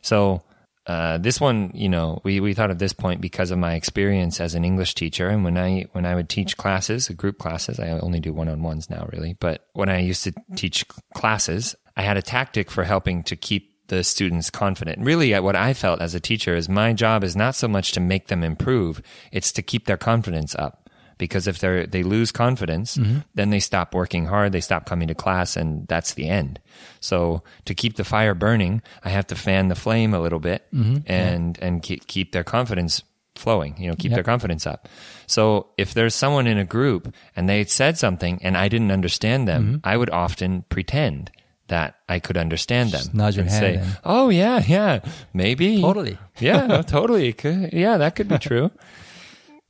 So 0.03 0.43
uh, 0.87 1.19
this 1.19 1.41
one, 1.41 1.71
you 1.75 1.89
know, 1.89 2.21
we, 2.25 2.41
we 2.41 2.53
thought 2.53 2.71
of 2.71 2.79
this 2.79 2.93
point 2.93 3.21
because 3.21 3.51
of 3.51 3.59
my 3.59 3.75
experience 3.75 4.41
as 4.41 4.55
an 4.55 4.65
English 4.65 4.95
teacher, 4.95 5.29
and 5.29 5.43
when 5.45 5.57
I 5.57 5.87
when 5.93 6.05
I 6.05 6.15
would 6.15 6.29
teach 6.29 6.57
classes, 6.57 7.09
group 7.09 7.39
classes, 7.39 7.81
I 7.81 7.91
only 7.91 8.21
do 8.21 8.33
one 8.33 8.49
on 8.49 8.63
ones 8.63 8.91
now, 8.91 9.09
really. 9.11 9.35
But 9.41 9.67
when 9.73 9.89
I 9.89 10.01
used 10.01 10.25
to 10.25 10.35
teach 10.57 10.85
classes, 11.15 11.75
I 11.97 12.03
had 12.03 12.19
a 12.19 12.23
tactic 12.23 12.71
for 12.71 12.85
helping 12.85 13.23
to 13.25 13.37
keep 13.37 13.71
the 13.89 14.05
students 14.05 14.51
confident. 14.51 15.05
Really, 15.05 15.33
uh, 15.33 15.41
what 15.43 15.57
I 15.57 15.73
felt 15.73 16.03
as 16.03 16.15
a 16.15 16.21
teacher 16.21 16.55
is 16.55 16.69
my 16.69 16.93
job 16.93 17.25
is 17.25 17.37
not 17.37 17.55
so 17.55 17.69
much 17.69 17.93
to 17.93 18.01
make 18.01 18.27
them 18.27 18.45
improve; 18.45 19.01
it's 19.33 19.53
to 19.53 19.63
keep 19.63 19.87
their 19.87 19.97
confidence 19.97 20.55
up. 20.55 20.84
Because 21.19 21.47
if 21.47 21.59
they 21.59 21.87
they 21.87 22.03
lose 22.03 22.33
confidence, 22.33 22.97
mm-hmm. 22.97 23.19
then 23.35 23.51
they 23.51 23.61
stop 23.61 23.95
working 23.95 24.27
hard, 24.27 24.53
they 24.53 24.61
stop 24.61 24.87
coming 24.87 25.09
to 25.09 25.15
class, 25.15 25.57
and 25.57 25.87
that's 25.89 26.15
the 26.15 26.29
end. 26.29 26.61
So 27.01 27.43
to 27.67 27.75
keep 27.75 27.97
the 27.97 28.05
fire 28.05 28.35
burning, 28.35 28.83
I 29.05 29.11
have 29.11 29.27
to 29.29 29.35
fan 29.35 29.69
the 29.69 29.75
flame 29.75 30.15
a 30.15 30.21
little 30.21 30.41
bit 30.41 30.67
mm-hmm. 30.75 30.99
and 31.07 31.59
and 31.61 31.83
keep 31.83 32.07
keep 32.07 32.33
their 32.33 32.45
confidence 32.45 33.03
flowing. 33.37 33.75
You 33.79 33.89
know, 33.89 33.97
keep 33.97 34.13
their 34.13 34.23
confidence 34.23 34.67
up. 34.67 34.89
So 35.27 35.69
if 35.77 35.95
there's 35.95 36.15
someone 36.15 36.47
in 36.47 36.59
a 36.59 36.65
group 36.65 37.15
and 37.35 37.49
they 37.49 37.65
said 37.65 37.99
something 37.99 38.39
and 38.43 38.57
I 38.57 38.69
didn't 38.69 38.91
understand 38.91 39.49
them, 39.49 39.65
mm-hmm. 39.65 39.77
I 39.85 39.97
would 39.97 40.11
often 40.11 40.65
pretend 40.69 41.31
that 41.69 41.97
I 42.09 42.19
could 42.19 42.37
understand 42.37 42.91
them. 42.91 43.07
nod 43.13 43.35
your 43.35 43.43
and 43.43 43.51
head 43.51 43.61
say, 43.61 43.75
and- 43.77 43.99
"Oh 44.05 44.29
yeah, 44.29 44.63
yeah, 44.67 45.01
maybe, 45.33 45.81
Totally. 45.81 46.19
yeah, 46.39 46.67
no, 46.67 46.83
totally, 46.97 47.33
could, 47.33 47.73
yeah, 47.73 47.97
that 47.97 48.17
could 48.17 48.29
be 48.29 48.39
true." 48.51 48.71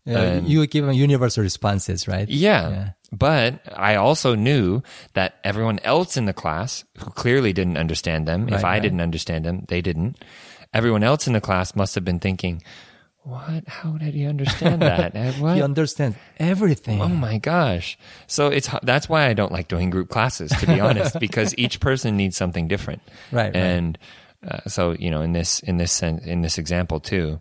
Yeah, 0.04 0.20
And- 0.20 0.48
you 0.48 0.66
give 0.66 0.84
them 0.84 0.94
universal 0.94 1.42
responses, 1.42 2.06
right? 2.06 2.28
Yeah. 2.28 2.68
Yeah. 2.68 2.90
But 3.12 3.60
I 3.74 3.94
also 3.94 4.34
knew 4.34 4.82
that 5.14 5.36
everyone 5.44 5.78
else 5.84 6.16
in 6.16 6.26
the 6.26 6.32
class 6.32 6.84
who 6.98 7.10
clearly 7.10 7.52
didn't 7.52 7.76
understand 7.78 8.26
them, 8.26 8.48
if 8.48 8.64
I 8.64 8.74
right. 8.74 8.82
didn't 8.82 9.00
understand 9.00 9.44
them, 9.44 9.64
they 9.68 9.80
didn't. 9.80 10.22
Everyone 10.74 11.04
else 11.04 11.26
in 11.26 11.32
the 11.32 11.40
class 11.40 11.76
must 11.76 11.94
have 11.94 12.04
been 12.04 12.18
thinking, 12.18 12.60
what? 13.22 13.66
How 13.66 13.92
did 13.92 14.12
he 14.14 14.26
understand 14.26 14.82
that? 14.90 15.14
He 15.14 15.62
understands 15.62 16.16
everything. 16.38 17.00
Oh 17.00 17.08
my 17.08 17.38
gosh. 17.38 17.96
So 18.26 18.48
it's 18.48 18.68
that's 18.82 19.08
why 19.08 19.26
I 19.28 19.32
don't 19.32 19.52
like 19.52 19.68
doing 19.68 19.88
group 19.88 20.10
classes 20.10 20.50
to 20.50 20.66
be 20.66 20.80
honest 20.80 21.18
because 21.20 21.54
each 21.56 21.80
person 21.80 22.16
needs 22.18 22.36
something 22.36 22.68
different. 22.68 23.00
Right, 23.32 23.44
right. 23.46 23.56
And 23.56 23.98
uh, 24.46 24.60
so 24.68 24.92
you 24.92 25.10
know 25.10 25.22
in 25.22 25.32
this 25.32 25.60
in 25.60 25.78
this 25.78 25.92
sen- 25.92 26.20
in 26.24 26.42
this 26.42 26.58
example 26.58 27.00
too 27.00 27.40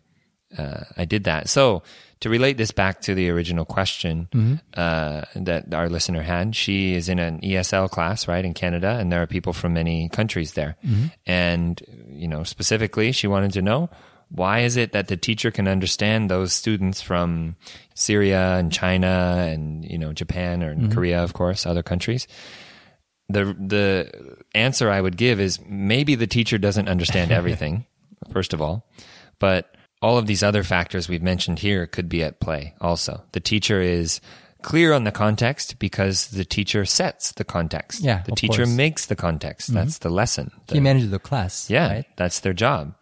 uh, 0.57 0.85
I 0.95 1.03
did 1.05 1.25
that. 1.25 1.49
So 1.49 1.83
to 2.23 2.29
relate 2.29 2.55
this 2.55 2.71
back 2.71 3.01
to 3.01 3.13
the 3.13 3.29
original 3.29 3.65
question 3.65 4.29
Mm-hmm. 4.31 4.55
uh, 4.75 5.21
that 5.35 5.73
our 5.73 5.89
listener 5.89 6.21
had, 6.21 6.55
she 6.55 6.95
is 6.95 7.09
in 7.09 7.19
an 7.19 7.41
ESL 7.41 7.89
class, 7.89 8.27
right, 8.27 8.43
in 8.43 8.53
Canada, 8.53 8.97
and 8.97 9.11
there 9.11 9.21
are 9.21 9.27
people 9.27 9.51
from 9.51 9.73
many 9.73 10.07
countries 10.07 10.53
there. 10.53 10.77
Mm-hmm. 10.85 11.05
And 11.25 11.81
you 12.07 12.27
know, 12.27 12.43
specifically, 12.43 13.11
she 13.11 13.27
wanted 13.27 13.51
to 13.53 13.61
know 13.61 13.89
why 14.29 14.59
is 14.61 14.77
it 14.77 14.93
that 14.93 15.09
the 15.09 15.17
teacher 15.17 15.51
can 15.51 15.67
understand 15.67 16.31
those 16.31 16.53
students 16.53 17.01
from 17.01 17.57
Syria 17.93 18.55
and 18.55 18.71
China 18.71 19.45
and 19.47 19.83
you 19.83 19.97
know 19.97 20.13
Japan 20.13 20.63
or 20.63 20.75
Mm-hmm. 20.75 20.93
Korea, 20.93 21.23
of 21.23 21.33
course, 21.33 21.65
other 21.65 21.83
countries 21.83 22.27
the 23.29 23.55
the 23.59 24.11
answer 24.53 24.89
I 24.89 25.01
would 25.01 25.17
give 25.17 25.39
is 25.39 25.59
maybe 25.65 26.15
the 26.15 26.27
teacher 26.27 26.57
doesn't 26.57 26.87
understand 26.87 27.31
everything, 27.39 27.85
first 28.31 28.53
of 28.53 28.61
all, 28.61 28.85
but 29.39 29.75
all 30.03 30.17
of 30.19 30.27
these 30.27 30.43
other 30.43 30.63
factors 30.63 31.07
we've 31.09 31.23
mentioned 31.23 31.59
here 31.59 31.87
could 31.87 32.09
be 32.09 32.21
at 32.23 32.39
play 32.39 32.73
also. 32.81 33.23
The 33.31 33.39
teacher 33.39 33.79
is 33.81 34.19
clear 34.61 34.93
on 34.93 35.03
the 35.03 35.11
context 35.11 35.79
because 35.79 36.27
the 36.27 36.45
teacher 36.45 36.85
sets 36.85 37.31
the 37.33 37.43
context. 37.43 38.01
Yeah, 38.01 38.21
the 38.25 38.31
teacher 38.35 38.57
course. 38.63 38.69
Mm-hmm. 38.69 38.77
makes 38.77 39.05
the 39.07 39.15
context. 39.15 39.73
That's 39.73 39.97
the 39.99 40.09
lesson. 40.09 40.51
he 40.69 40.75
The- 40.75 40.81
manages 40.81 41.09
the 41.09 41.19
class. 41.19 41.69
yeah, 41.69 41.87
Right? 41.91 42.05
that's 42.17 42.39
their 42.41 42.53
job. 42.53 42.93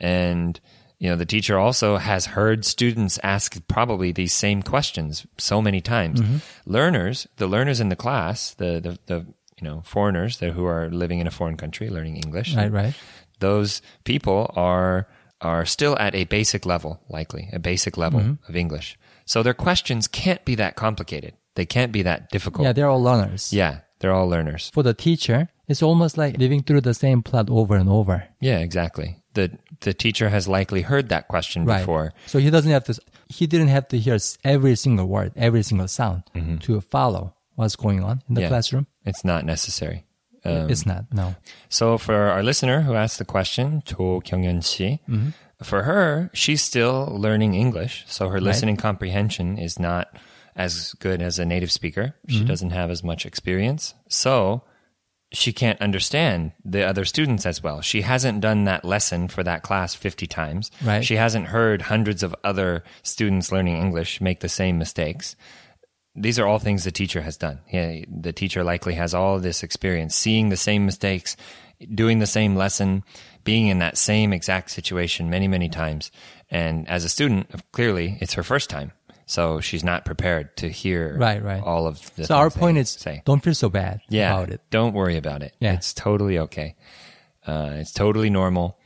And 0.00 0.60
you 0.98 1.08
know, 1.10 1.16
the 1.16 1.26
teacher 1.26 1.58
also 1.58 1.96
has 1.96 2.26
heard 2.26 2.64
students 2.64 3.18
ask 3.24 3.56
probably 3.66 4.12
these 4.12 4.32
same 4.32 4.62
questions 4.62 5.26
so 5.36 5.60
many 5.60 5.80
times. 5.80 6.20
Mm-hmm. 6.20 6.36
Learners, 6.66 7.26
the 7.38 7.48
learners 7.48 7.80
in 7.80 7.88
the 7.88 7.96
class, 7.96 8.54
the, 8.54 8.80
the 8.80 8.98
the 9.06 9.26
you 9.58 9.64
know 9.68 9.82
foreigners 9.84 10.38
that 10.38 10.52
who 10.52 10.64
are 10.64 10.88
living 10.90 11.18
in 11.18 11.26
a 11.26 11.30
foreign 11.30 11.56
country 11.56 11.88
learning 11.90 12.16
English, 12.18 12.54
Right, 12.54 12.70
right. 12.70 12.94
those 13.40 13.82
people 14.04 14.52
are 14.56 15.08
are 15.42 15.64
still 15.66 15.96
at 15.98 16.14
a 16.14 16.24
basic 16.24 16.64
level, 16.66 17.00
likely 17.08 17.48
a 17.52 17.58
basic 17.58 17.96
level 17.96 18.20
Mm-hmm. 18.20 18.48
of 18.48 18.56
English. 18.56 18.96
So 19.24 19.42
their 19.42 19.54
questions 19.54 20.08
can't 20.08 20.44
be 20.44 20.54
that 20.56 20.74
complicated. 20.76 21.34
They 21.54 21.66
can't 21.66 21.92
be 21.92 22.02
that 22.02 22.30
difficult. 22.30 22.64
Yeah, 22.64 22.72
they're 22.72 22.88
all 22.88 23.02
learners. 23.02 23.52
yeah, 23.52 23.80
they're 24.00 24.12
all 24.12 24.28
learners. 24.28 24.70
For 24.74 24.82
the 24.82 24.94
teacher, 24.94 25.48
it's 25.68 25.82
almost 25.82 26.16
like 26.18 26.38
living 26.38 26.62
through 26.62 26.80
the 26.80 26.94
same 26.94 27.22
plot 27.22 27.48
over 27.50 27.76
and 27.76 27.88
over. 27.88 28.24
Yeah, 28.40 28.58
exactly. 28.58 29.16
The 29.34 29.50
the 29.80 29.94
teacher 29.94 30.28
has 30.28 30.46
likely 30.48 30.82
heard 30.82 31.08
that 31.08 31.28
question 31.28 31.64
Right. 31.64 31.78
before. 31.80 32.12
So 32.26 32.38
he 32.38 32.50
doesn't 32.50 32.70
have 32.70 32.84
to. 32.84 32.98
he 33.28 33.46
didn't 33.46 33.68
have 33.68 33.88
to 33.88 33.98
hear 33.98 34.18
every 34.44 34.76
single 34.76 35.06
word, 35.06 35.32
every 35.36 35.62
single 35.62 35.88
sound 35.88 36.22
to 36.60 36.80
follow 36.80 37.34
what's 37.54 37.76
going 37.76 38.02
on 38.02 38.22
in 38.28 38.34
the 38.34 38.42
Yeah. 38.42 38.48
classroom. 38.48 38.86
It's 39.04 39.24
not 39.24 39.44
necessary. 39.44 40.04
Um, 40.44 40.70
it's 40.70 40.86
not. 40.86 41.04
No. 41.12 41.34
So 41.68 41.98
for 41.98 42.14
our 42.14 42.42
listener 42.42 42.80
who 42.82 42.94
asked 42.94 43.18
the 43.18 43.24
question, 43.24 43.82
Jo 43.84 44.20
Kyungyeon 44.20 44.64
si, 44.64 45.00
for 45.62 45.82
her, 45.84 46.30
she's 46.32 46.62
still 46.62 47.06
learning 47.16 47.54
English, 47.54 48.04
so 48.08 48.28
her 48.28 48.40
listening 48.40 48.76
comprehension 48.76 49.58
is 49.58 49.78
not 49.78 50.16
as 50.56 50.92
good 50.98 51.22
as 51.22 51.38
a 51.38 51.44
native 51.44 51.70
speaker. 51.72 52.14
She 52.28 52.44
doesn't 52.44 52.70
have 52.70 52.90
as 52.90 53.02
much 53.04 53.24
experience, 53.24 53.94
so 54.08 54.62
she 55.32 55.52
can't 55.52 55.80
understand 55.80 56.52
the 56.64 56.84
other 56.84 57.04
students 57.04 57.46
as 57.46 57.62
well. 57.62 57.80
She 57.80 58.02
hasn't 58.02 58.40
done 58.42 58.64
that 58.64 58.84
lesson 58.84 59.28
for 59.28 59.42
that 59.42 59.62
class 59.62 59.94
50 59.94 60.26
times. 60.26 60.70
Right. 60.84 61.04
She 61.04 61.16
hasn't 61.16 61.46
heard 61.46 61.82
hundreds 61.82 62.22
of 62.22 62.34
other 62.44 62.84
students 63.02 63.50
learning 63.50 63.78
English 63.78 64.20
make 64.20 64.40
the 64.40 64.48
same 64.48 64.78
mistakes 64.78 65.34
these 66.14 66.38
are 66.38 66.46
all 66.46 66.58
things 66.58 66.84
the 66.84 66.90
teacher 66.92 67.22
has 67.22 67.36
done. 67.36 67.60
Yeah, 67.72 68.04
the 68.08 68.32
teacher 68.32 68.62
likely 68.64 68.94
has 68.94 69.14
all 69.14 69.38
this 69.38 69.62
experience, 69.62 70.14
seeing 70.14 70.48
the 70.50 70.56
same 70.56 70.84
mistakes, 70.86 71.36
doing 71.94 72.18
the 72.18 72.26
same 72.26 72.54
lesson, 72.56 73.02
being 73.44 73.68
in 73.68 73.78
that 73.80 73.96
same 73.98 74.32
exact 74.32 74.70
situation 74.70 75.30
many, 75.30 75.48
many 75.48 75.68
times. 75.68 76.10
And 76.50 76.88
as 76.88 77.04
a 77.04 77.08
student, 77.08 77.50
clearly 77.72 78.18
it's 78.20 78.34
her 78.34 78.42
first 78.42 78.68
time. 78.70 78.92
So 79.24 79.60
she's 79.60 79.82
not 79.82 80.04
prepared 80.04 80.56
to 80.58 80.68
hear 80.68 81.16
Right, 81.16 81.42
right. 81.42 81.62
all 81.62 81.86
of 81.86 82.14
the 82.16 82.26
So 82.26 82.34
our 82.36 82.50
point 82.50 82.76
is 82.76 82.90
say. 82.90 83.22
don't 83.24 83.42
feel 83.42 83.54
so 83.54 83.70
bad 83.70 84.00
Yeah, 84.08 84.34
about 84.34 84.50
it. 84.50 84.60
don't 84.70 84.92
worry 84.94 85.16
about 85.16 85.42
it. 85.42 85.56
Yeah. 85.60 85.74
It's 85.74 85.94
totally 85.94 86.38
okay. 86.40 86.76
Uh, 87.46 87.70
it's 87.76 87.92
totally 87.92 88.28
normal. 88.30 88.78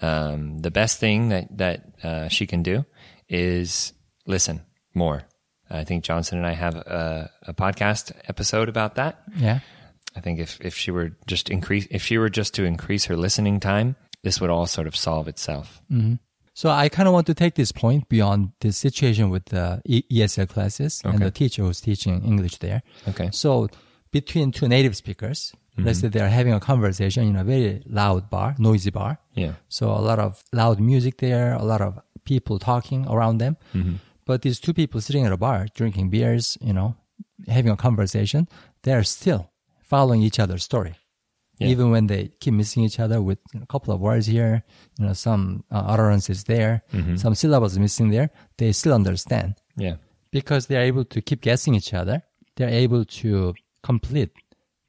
Um, 0.00 0.58
the 0.60 0.70
best 0.70 1.00
thing 1.00 1.30
that, 1.30 1.58
that 1.58 1.84
uh, 2.04 2.28
she 2.28 2.46
can 2.46 2.62
do 2.62 2.84
is 3.28 3.92
listen 4.26 4.60
more. 4.94 5.24
I 5.70 5.84
think 5.84 6.04
Johnson 6.04 6.38
and 6.38 6.46
I 6.46 6.52
have 6.52 6.76
a, 6.76 7.30
a 7.46 7.54
podcast 7.54 8.12
episode 8.28 8.68
about 8.68 8.94
that. 8.96 9.22
Yeah. 9.36 9.60
I 10.16 10.20
think 10.20 10.40
if, 10.40 10.58
if 10.60 10.74
she 10.74 10.90
were 10.90 11.12
just 11.26 11.50
increase 11.50 11.86
if 11.90 12.02
she 12.02 12.18
were 12.18 12.28
just 12.28 12.54
to 12.54 12.64
increase 12.64 13.04
her 13.04 13.16
listening 13.16 13.60
time, 13.60 13.96
this 14.22 14.40
would 14.40 14.50
all 14.50 14.66
sort 14.66 14.86
of 14.86 14.96
solve 14.96 15.28
itself. 15.28 15.80
Mm-hmm. 15.92 16.14
So 16.54 16.70
I 16.70 16.88
kind 16.88 17.06
of 17.06 17.14
want 17.14 17.28
to 17.28 17.34
take 17.34 17.54
this 17.54 17.70
point 17.70 18.08
beyond 18.08 18.50
the 18.60 18.72
situation 18.72 19.30
with 19.30 19.44
the 19.46 19.80
ESL 19.88 20.48
classes 20.48 21.00
and 21.04 21.20
the 21.20 21.30
teacher 21.30 21.62
who's 21.62 21.80
teaching 21.80 22.24
English 22.24 22.56
there. 22.56 22.82
Okay. 23.06 23.28
So 23.30 23.68
between 24.10 24.50
two 24.50 24.66
native 24.66 24.96
speakers, 24.96 25.52
mm-hmm. 25.72 25.86
let's 25.86 26.00
say 26.00 26.08
they're 26.08 26.28
having 26.28 26.52
a 26.52 26.58
conversation 26.58 27.28
in 27.28 27.36
a 27.36 27.44
very 27.44 27.84
loud 27.86 28.28
bar, 28.28 28.56
noisy 28.58 28.90
bar. 28.90 29.20
Yeah. 29.34 29.52
So 29.68 29.88
a 29.90 30.02
lot 30.02 30.18
of 30.18 30.42
loud 30.52 30.80
music 30.80 31.18
there, 31.18 31.52
a 31.52 31.62
lot 31.62 31.80
of 31.80 32.00
people 32.24 32.58
talking 32.58 33.06
around 33.06 33.38
them. 33.38 33.56
Mm-hmm. 33.72 33.94
But 34.28 34.42
these 34.42 34.60
two 34.60 34.74
people 34.74 35.00
sitting 35.00 35.24
at 35.26 35.32
a 35.32 35.36
bar, 35.46 35.66
drinking 35.74 36.10
beers, 36.10 36.58
you 36.60 36.74
know, 36.78 36.88
having 37.48 37.72
a 37.72 37.76
conversation, 37.86 38.46
they're 38.84 39.02
still 39.18 39.42
following 39.92 40.20
each 40.22 40.38
other's 40.38 40.62
story. 40.70 40.94
Yeah. 41.58 41.68
Even 41.72 41.86
when 41.90 42.06
they 42.06 42.22
keep 42.40 42.52
missing 42.54 42.84
each 42.84 43.00
other 43.00 43.18
with 43.28 43.38
a 43.60 43.66
couple 43.66 43.92
of 43.94 44.00
words 44.00 44.26
here, 44.26 44.62
you 44.98 45.06
know, 45.06 45.14
some 45.14 45.64
uh, 45.72 45.82
utterances 45.92 46.44
there, 46.44 46.82
some 47.16 47.34
syllables 47.34 47.76
missing 47.78 48.10
there, 48.10 48.28
they 48.58 48.70
still 48.72 48.92
understand 48.94 49.54
Yeah. 49.76 49.96
because 50.30 50.66
they're 50.66 50.86
able 50.92 51.04
to 51.06 51.18
keep 51.28 51.40
guessing 51.40 51.74
each 51.74 51.92
other. 51.94 52.22
They're 52.56 52.68
able 52.84 53.04
to 53.22 53.54
complete 53.82 54.30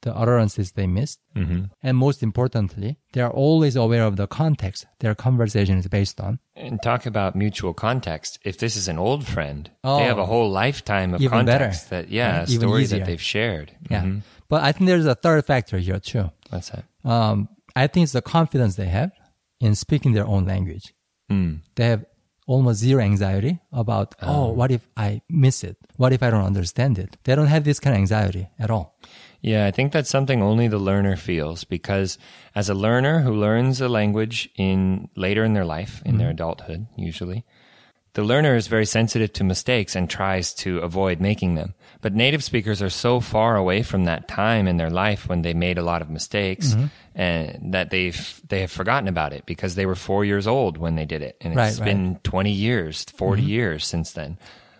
the 0.02 0.16
utterances 0.16 0.72
they 0.74 0.88
missed. 0.88 1.20
Mm-hmm. 1.36 1.66
And 1.84 1.98
most 1.98 2.24
importantly, 2.24 2.98
they're 3.14 3.30
always 3.30 3.76
aware 3.76 4.04
of 4.06 4.16
the 4.16 4.28
context 4.28 4.86
their 5.00 5.14
conversation 5.16 5.78
is 5.78 5.88
based 5.88 6.20
on. 6.22 6.40
And 6.56 6.82
talk 6.82 7.06
about 7.06 7.36
mutual 7.36 7.74
context. 7.74 8.40
If 8.44 8.58
this 8.58 8.76
is 8.76 8.88
an 8.88 8.98
old 8.98 9.26
friend, 9.28 9.70
Oh. 9.84 9.98
they 10.00 10.06
have 10.06 10.18
a 10.18 10.26
whole 10.26 10.50
lifetime 10.50 11.14
of 11.14 11.22
Even 11.22 11.46
better. 11.46 11.66
context 11.66 11.90
that 11.90 12.10
yeah, 12.10 12.44
Even 12.48 12.60
story 12.68 12.84
easier. 12.84 13.00
that 13.00 13.06
they've 13.06 13.22
shared. 13.22 13.72
Yeah. 13.90 14.04
Mhm. 14.04 14.22
But 14.48 14.64
I 14.64 14.72
think 14.72 14.88
there's 14.88 15.06
a 15.06 15.16
third 15.16 15.46
factor 15.46 15.78
here 15.78 16.00
too. 16.00 16.32
What's 16.50 16.70
that? 16.72 16.86
Um, 17.04 17.50
I 17.76 17.88
think 17.88 18.04
it's 18.06 18.14
the 18.14 18.22
confidence 18.22 18.76
they 18.76 18.88
have 18.90 19.12
in 19.60 19.76
speaking 19.76 20.14
their 20.14 20.26
own 20.26 20.46
language. 20.46 20.94
Mm. 21.32 21.62
They 21.76 21.86
have 21.88 22.06
almost 22.48 22.80
zero 22.80 23.04
anxiety 23.04 23.60
about, 23.72 24.16
oh, 24.24 24.50
what 24.52 24.72
if 24.72 24.88
I 24.98 25.22
miss 25.30 25.64
it? 25.64 25.78
What 25.98 26.12
if 26.14 26.24
I 26.24 26.32
don't 26.32 26.44
understand 26.46 26.98
it? 26.98 27.16
They 27.26 27.36
don't 27.36 27.46
have 27.46 27.64
this 27.64 27.80
kind 27.80 27.96
of 27.96 28.00
anxiety 28.00 28.48
at 28.58 28.72
all. 28.72 28.98
Yeah, 29.42 29.66
I 29.66 29.72
think 29.72 29.94
that's 29.94 30.10
something 30.10 30.42
only 30.42 30.68
the 30.68 30.80
learner 30.80 31.16
feels 31.16 31.64
because 31.64 32.18
as 32.56 32.70
a 32.70 32.74
learner 32.74 33.22
who 33.22 33.34
learns 33.34 33.80
a 33.80 33.88
language 33.88 34.50
in 34.58 35.10
later 35.16 35.46
in 35.46 35.54
their 35.54 35.66
life, 35.66 36.02
in 36.06 36.18
their 36.18 36.28
mm-hmm. 36.28 36.34
adulthood 36.34 36.88
usually, 36.98 37.46
the 38.14 38.24
learner 38.24 38.56
is 38.56 38.68
very 38.68 38.86
sensitive 38.86 39.32
to 39.34 39.44
mistakes 39.44 39.96
and 39.96 40.10
tries 40.10 40.54
to 40.56 40.80
avoid 40.80 41.22
making 41.22 41.56
them. 41.56 41.74
But 42.02 42.16
native 42.16 42.44
speakers 42.44 42.82
are 42.82 42.90
so 42.90 43.20
far 43.22 43.56
away 43.56 43.82
from 43.82 44.06
that 44.06 44.28
time 44.28 44.68
in 44.68 44.78
their 44.78 44.90
life 44.90 45.30
when 45.30 45.42
they 45.42 45.54
made 45.54 45.78
a 45.78 45.84
lot 45.84 46.02
of 46.02 46.10
mistakes 46.10 46.74
mm-hmm. 46.74 46.86
and 47.16 47.74
that 47.74 47.92
they've 47.92 48.42
they 48.50 48.62
have 48.62 48.72
forgotten 48.72 49.08
about 49.08 49.32
it 49.32 49.46
because 49.46 49.76
they 49.76 49.86
were 49.86 49.96
4 49.96 50.26
years 50.26 50.48
old 50.48 50.78
when 50.78 50.96
they 50.96 51.06
did 51.06 51.22
it 51.22 51.38
and 51.40 51.58
it's 51.58 51.80
right. 51.80 51.86
been 51.86 52.20
20 52.24 52.52
years, 52.52 53.06
40 53.16 53.42
mm-hmm. 53.42 53.50
years 53.50 53.86
since 53.86 54.12
then. 54.12 54.38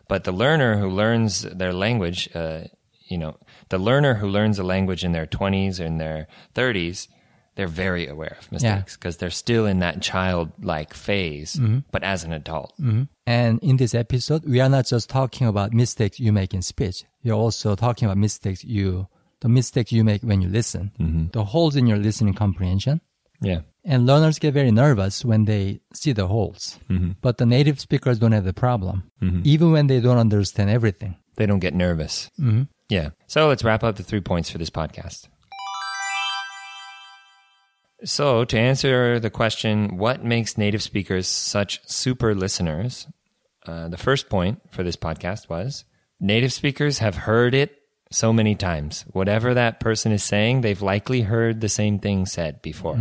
But 0.10 0.24
the 0.24 0.32
learner 0.34 0.78
who 0.78 0.90
learns 0.90 1.44
their 1.44 1.72
language 1.72 2.30
uh, 2.34 2.64
you 3.10 3.18
know, 3.18 3.38
the 3.70 3.78
learner 3.78 4.14
who 4.14 4.28
learns 4.28 4.60
a 4.60 4.64
language 4.64 5.04
in 5.04 5.12
their 5.12 5.26
20s 5.26 5.80
or 5.80 5.84
in 5.84 5.98
their 5.98 6.28
30s, 6.56 7.08
they're 7.56 7.68
very 7.68 8.08
aware 8.08 8.38
of 8.40 8.52
mistakes 8.52 8.96
because 8.96 9.18
they're 9.18 9.30
still 9.30 9.66
in 9.66 9.80
that 9.80 10.02
childlike 10.02 10.94
phase, 10.94 11.56
mm-hmm. 11.56 11.80
but 11.92 12.04
as 12.04 12.24
an 12.24 12.32
adult. 12.32 12.74
Mm-hmm. 12.80 13.04
And 13.26 13.60
in 13.62 13.76
this 13.76 13.94
episode, 13.94 14.46
we 14.46 14.62
are 14.62 14.70
not 14.70 14.86
just 14.86 15.10
talking 15.10 15.46
about 15.46 15.74
mistakes 15.74 16.20
you 16.20 16.32
make 16.32 16.54
in 16.54 16.62
speech. 16.62 17.04
You're 17.22 17.36
also 17.36 17.76
talking 17.76 18.06
about 18.06 18.18
mistakes 18.18 18.64
you, 18.64 19.08
the 19.42 19.50
mistakes 19.50 19.92
you 19.92 20.06
make 20.06 20.22
when 20.22 20.42
you 20.42 20.48
listen, 20.48 20.92
mm-hmm. 20.98 21.28
the 21.34 21.44
holes 21.44 21.76
in 21.76 21.86
your 21.86 21.98
listening 21.98 22.34
comprehension. 22.34 23.02
Yeah. 23.42 23.62
And 23.84 24.06
learners 24.06 24.40
get 24.40 24.54
very 24.54 24.72
nervous 24.72 25.26
when 25.26 25.46
they 25.46 25.82
see 25.94 26.14
the 26.14 26.28
holes. 26.28 26.78
But 27.22 27.40
the 27.40 27.46
native 27.46 27.80
speakers 27.80 28.20
don't 28.20 28.34
have 28.34 28.46
the 28.46 28.54
problem, 28.54 29.12
even 29.44 29.72
when 29.72 29.88
they 29.88 30.00
don't 30.00 30.18
understand 30.18 30.70
everything. 30.70 31.16
They 31.36 31.46
don't 31.46 31.60
get 31.60 31.74
nervous. 31.74 32.30
Mm-hmm. 32.40 32.64
Yeah. 32.90 33.10
So 33.28 33.48
let's 33.48 33.64
wrap 33.64 33.84
up 33.84 33.96
the 33.96 34.04
three 34.04 34.22
points 34.22 34.50
for 34.50 34.58
this 34.58 34.70
podcast. 34.70 35.28
So, 38.06 38.46
to 38.46 38.58
answer 38.58 39.20
the 39.20 39.30
question, 39.30 39.98
what 39.98 40.24
makes 40.24 40.58
native 40.58 40.82
speakers 40.82 41.28
such 41.28 41.82
super 41.86 42.34
listeners? 42.34 43.08
Uh, 43.66 43.90
the 43.90 43.98
first 43.98 44.30
point 44.30 44.62
for 44.72 44.84
this 44.84 44.96
podcast 44.96 45.50
was 45.50 45.84
native 46.20 46.54
speakers 46.54 47.00
have 47.00 47.16
heard 47.16 47.54
it 47.54 47.76
so 48.12 48.34
many 48.34 48.56
times. 48.56 49.06
Whatever 49.12 49.54
that 49.54 49.80
person 49.80 50.12
is 50.12 50.24
saying, 50.24 50.62
they've 50.62 50.82
likely 50.82 51.22
heard 51.22 51.62
the 51.62 51.70
same 51.70 52.00
thing 52.00 52.26
said 52.26 52.62
before. 52.62 52.96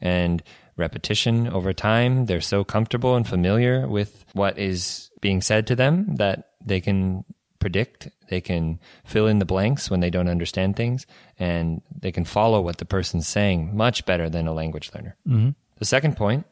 And 0.00 0.42
repetition 0.76 1.46
over 1.48 1.72
time, 1.72 2.26
they're 2.26 2.40
so 2.40 2.64
comfortable 2.64 3.16
and 3.16 3.28
familiar 3.28 3.86
with 3.86 4.24
what 4.32 4.58
is 4.58 5.10
being 5.20 5.42
said 5.42 5.66
to 5.68 5.76
them 5.76 6.16
that 6.16 6.52
they 6.64 6.80
can 6.80 7.24
predict, 7.58 8.08
they 8.28 8.40
can 8.40 8.78
fill 9.04 9.26
in 9.26 9.38
the 9.38 9.44
blanks 9.44 9.90
when 9.90 10.00
they 10.00 10.10
don't 10.10 10.28
understand 10.28 10.76
things, 10.76 11.06
and 11.38 11.82
they 11.96 12.12
can 12.12 12.24
follow 12.24 12.60
what 12.60 12.78
the 12.78 12.84
person's 12.84 13.28
saying 13.28 13.76
much 13.76 14.04
better 14.06 14.28
than 14.28 14.46
a 14.46 14.52
language 14.52 14.90
learner. 14.94 15.16
Mm-hmm. 15.26 15.50
The 15.78 15.84
second 15.84 16.16
point 16.16 16.46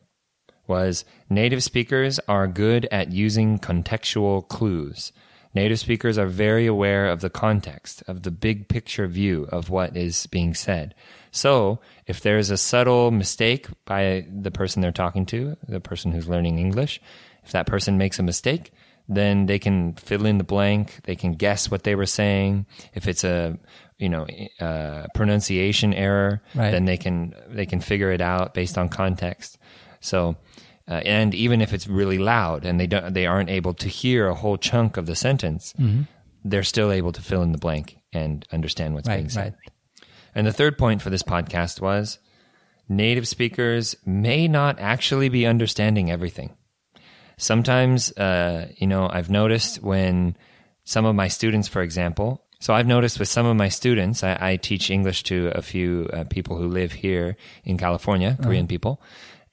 was 0.66 1.04
native 1.30 1.62
speakers 1.62 2.18
are 2.28 2.46
good 2.46 2.88
at 2.90 3.12
using 3.12 3.58
contextual 3.58 4.46
clues. 4.48 5.12
Native 5.54 5.78
speakers 5.78 6.18
are 6.18 6.26
very 6.26 6.66
aware 6.66 7.08
of 7.08 7.22
the 7.22 7.30
context, 7.30 8.02
of 8.06 8.24
the 8.24 8.30
big 8.30 8.68
picture 8.68 9.06
view 9.06 9.48
of 9.50 9.70
what 9.70 9.96
is 9.96 10.26
being 10.26 10.52
said. 10.54 10.94
So, 11.30 11.80
if 12.06 12.20
there's 12.20 12.50
a 12.50 12.58
subtle 12.58 13.10
mistake 13.10 13.66
by 13.86 14.26
the 14.30 14.50
person 14.50 14.82
they're 14.82 14.92
talking 14.92 15.24
to, 15.26 15.56
the 15.66 15.80
person 15.80 16.12
who's 16.12 16.28
learning 16.28 16.58
English, 16.58 17.00
if 17.42 17.52
that 17.52 17.66
person 17.66 17.96
makes 17.96 18.18
a 18.18 18.22
mistake, 18.22 18.72
then 19.08 19.46
they 19.46 19.58
can 19.58 19.94
fill 19.94 20.26
in 20.26 20.38
the 20.38 20.44
blank. 20.44 21.00
They 21.04 21.16
can 21.16 21.32
guess 21.32 21.70
what 21.70 21.84
they 21.84 21.94
were 21.94 22.06
saying. 22.06 22.66
If 22.94 23.06
it's 23.08 23.24
a, 23.24 23.58
you 23.98 24.08
know, 24.08 24.26
uh, 24.60 25.06
pronunciation 25.14 25.94
error, 25.94 26.42
Right. 26.54 26.70
then 26.72 26.84
they 26.86 26.96
can 26.96 27.34
they 27.48 27.66
can 27.66 27.80
figure 27.80 28.10
it 28.12 28.20
out 28.20 28.52
based 28.54 28.76
on 28.78 28.88
context. 28.88 29.58
So, 30.00 30.36
uh, 30.88 31.00
and 31.04 31.34
even 31.34 31.60
if 31.60 31.72
it's 31.72 31.86
really 31.88 32.18
loud 32.18 32.64
and 32.64 32.78
they 32.80 32.86
don't 32.86 33.14
they 33.14 33.26
aren't 33.26 33.50
able 33.50 33.74
to 33.74 33.88
hear 33.88 34.28
a 34.28 34.34
whole 34.34 34.56
chunk 34.58 34.96
of 34.96 35.06
the 35.06 35.16
sentence, 35.16 35.72
they're 36.44 36.62
still 36.62 36.90
able 36.92 37.12
to 37.12 37.22
fill 37.22 37.42
in 37.42 37.52
the 37.52 37.58
blank 37.58 37.96
and 38.12 38.46
understand 38.52 38.94
what's 38.94 39.08
being 39.08 39.28
said. 39.28 39.54
right. 39.54 39.72
And 40.34 40.46
the 40.46 40.52
third 40.52 40.76
point 40.78 41.00
for 41.02 41.10
this 41.10 41.22
podcast 41.22 41.80
was 41.80 42.18
native 42.88 43.26
speakers 43.26 43.96
may 44.04 44.46
not 44.46 44.78
actually 44.78 45.28
be 45.28 45.46
understanding 45.46 46.10
everything. 46.10 46.54
Sometimes, 47.38 48.12
uh, 48.12 48.68
you 48.76 48.86
know, 48.86 49.08
I've 49.10 49.28
noticed 49.30 49.82
when 49.82 50.36
some 50.84 51.04
of 51.04 51.14
my 51.14 51.28
students, 51.28 51.68
for 51.68 51.82
example, 51.82 52.42
so 52.60 52.72
I've 52.72 52.86
noticed 52.86 53.18
with 53.18 53.28
some 53.28 53.44
of 53.44 53.56
my 53.56 53.68
students, 53.68 54.24
I, 54.24 54.38
I 54.40 54.56
teach 54.56 54.90
English 54.90 55.24
to 55.24 55.52
a 55.54 55.60
few 55.60 56.08
uh, 56.12 56.24
people 56.24 56.56
who 56.56 56.68
live 56.68 56.92
here 56.92 57.36
in 57.64 57.76
California, 57.76 58.38
Korean 58.42 58.66
people, 58.66 59.02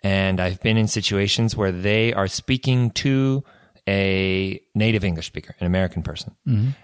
and 0.01 0.39
I've 0.39 0.61
been 0.61 0.77
in 0.77 0.87
situations 0.87 1.57
where 1.57 1.71
they 1.73 2.13
are 2.13 2.27
speaking 2.27 2.91
to 2.91 3.43
a 3.87 4.61
native 4.73 5.03
English 5.03 5.27
speaker, 5.27 5.53
an 5.59 5.67
American 5.67 6.03
person, 6.03 6.35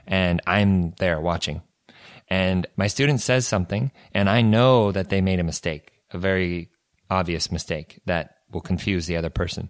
and 0.05 0.41
I'm 0.45 0.91
there 0.99 1.21
watching, 1.21 1.61
and 2.27 2.67
my 2.75 2.87
student 2.87 3.21
says 3.21 3.47
something, 3.47 3.91
and 4.13 4.29
I 4.29 4.41
know 4.41 4.91
that 4.91 5.07
they 5.07 5.21
made 5.21 5.39
a 5.39 5.43
mistake, 5.45 5.93
a 6.11 6.17
very 6.17 6.69
obvious 7.09 7.49
mistake 7.51 8.01
that 8.05 8.35
will 8.51 8.61
confuse 8.61 9.05
the 9.07 9.15
other 9.15 9.29
person. 9.29 9.69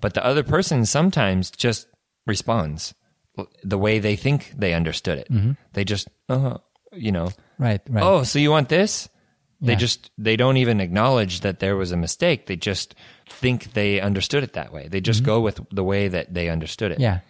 But 0.00 0.14
the 0.14 0.24
other 0.24 0.42
person 0.42 0.86
sometimes 0.86 1.50
just 1.50 1.86
responds 2.26 2.94
the 3.62 3.78
way 3.78 3.98
they 3.98 4.16
think 4.16 4.52
they 4.56 4.74
understood 4.74 5.18
it. 5.18 5.28
They 5.72 5.84
just, 5.84 6.08
uh, 6.28 6.58
you 6.92 7.12
know, 7.12 7.30
Right, 7.58 7.80
right. 7.88 8.02
oh, 8.04 8.22
so 8.24 8.38
you 8.38 8.50
want 8.50 8.68
this? 8.68 9.08
They 9.62 9.72
Yeah. 9.72 9.78
just 9.78 10.10
they 10.16 10.36
don't 10.36 10.56
even 10.56 10.80
acknowledge 10.80 11.40
that 11.40 11.58
there 11.60 11.76
was 11.76 11.92
a 11.92 11.96
mistake. 11.96 12.46
They 12.46 12.56
just 12.56 12.94
think 13.28 13.72
they 13.74 14.00
understood 14.00 14.42
it 14.42 14.54
that 14.54 14.72
way. 14.72 14.88
They 14.88 15.00
just 15.02 15.22
go 15.22 15.40
with 15.40 15.60
the 15.70 15.84
way 15.84 16.08
that 16.08 16.32
they 16.34 16.48
understood 16.48 16.90
it. 16.92 16.94
Mm-hmm. 16.94 17.02
yeah. 17.02 17.20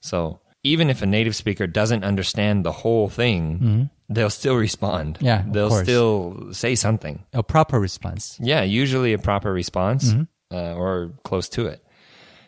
So 0.00 0.40
even 0.64 0.90
if 0.90 1.00
a 1.02 1.06
native 1.06 1.36
speaker 1.36 1.66
doesn't 1.68 2.02
understand 2.04 2.64
the 2.64 2.72
whole 2.72 3.08
thing, 3.08 3.88
they'll 4.08 4.30
still 4.30 4.56
respond. 4.56 5.14
Mm-hmm. 5.16 5.24
Yeah, 5.26 5.44
they'll 5.48 5.70
still 5.84 6.48
say 6.52 6.74
something. 6.74 7.22
A 7.32 7.42
proper 7.44 7.78
response. 7.78 8.36
Yeah, 8.42 8.62
usually 8.62 9.12
a 9.12 9.18
proper 9.18 9.52
response 9.52 10.10
Mm-hmm. 10.12 10.22
uh, 10.56 10.74
or 10.74 11.12
close 11.22 11.48
to 11.50 11.66
it. 11.66 11.85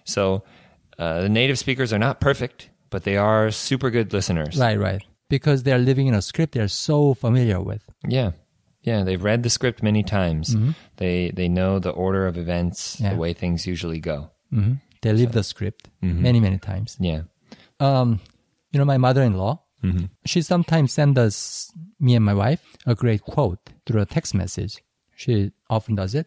So 0.08 0.42
uh, 0.98 1.22
the 1.22 1.28
native 1.28 1.58
speakers 1.58 1.92
are 1.92 1.98
not 1.98 2.20
perfect, 2.20 2.70
but 2.90 3.04
they 3.04 3.16
are 3.16 3.50
super 3.50 3.90
good 3.90 4.12
listeners. 4.12 4.56
Right, 4.58 4.78
right. 4.78 5.02
Because 5.28 5.62
they're 5.62 5.78
living 5.90 6.06
in 6.08 6.14
a 6.14 6.22
script 6.22 6.54
they're 6.54 6.68
so 6.88 7.14
familiar 7.14 7.60
with. 7.60 7.82
Yeah. 8.08 8.30
Yeah, 8.82 9.04
they've 9.04 9.22
read 9.22 9.42
the 9.42 9.50
script 9.50 9.82
many 9.82 10.02
times. 10.02 10.56
They 10.96 11.30
they 11.34 11.48
know 11.48 11.78
the 11.78 11.90
order 11.90 12.26
of 12.26 12.36
events, 12.38 12.78
Mm-hmm. 12.96 13.04
Yeah. 13.04 13.10
the 13.12 13.18
way 13.20 13.32
things 13.34 13.66
usually 13.66 14.00
go. 14.00 14.30
hmm 14.50 14.74
They 15.02 15.12
live 15.12 15.32
the 15.32 15.42
script 15.44 15.90
many, 16.00 16.40
many 16.40 16.58
times. 16.58 16.96
Yeah. 17.00 17.22
Um, 17.80 18.20
you 18.72 18.78
know, 18.78 18.84
my 18.86 18.96
mother-in-law, 18.98 19.54
she 20.24 20.42
sometimes 20.42 20.92
sends 20.92 21.18
us, 21.18 21.70
me 22.00 22.16
and 22.16 22.24
my 22.24 22.34
wife, 22.34 22.64
a 22.86 22.94
great 22.94 23.22
quote 23.22 23.60
through 23.86 24.00
a 24.02 24.06
text 24.06 24.34
message. 24.34 24.82
She 25.14 25.52
often 25.68 25.94
does 25.94 26.14
it. 26.14 26.26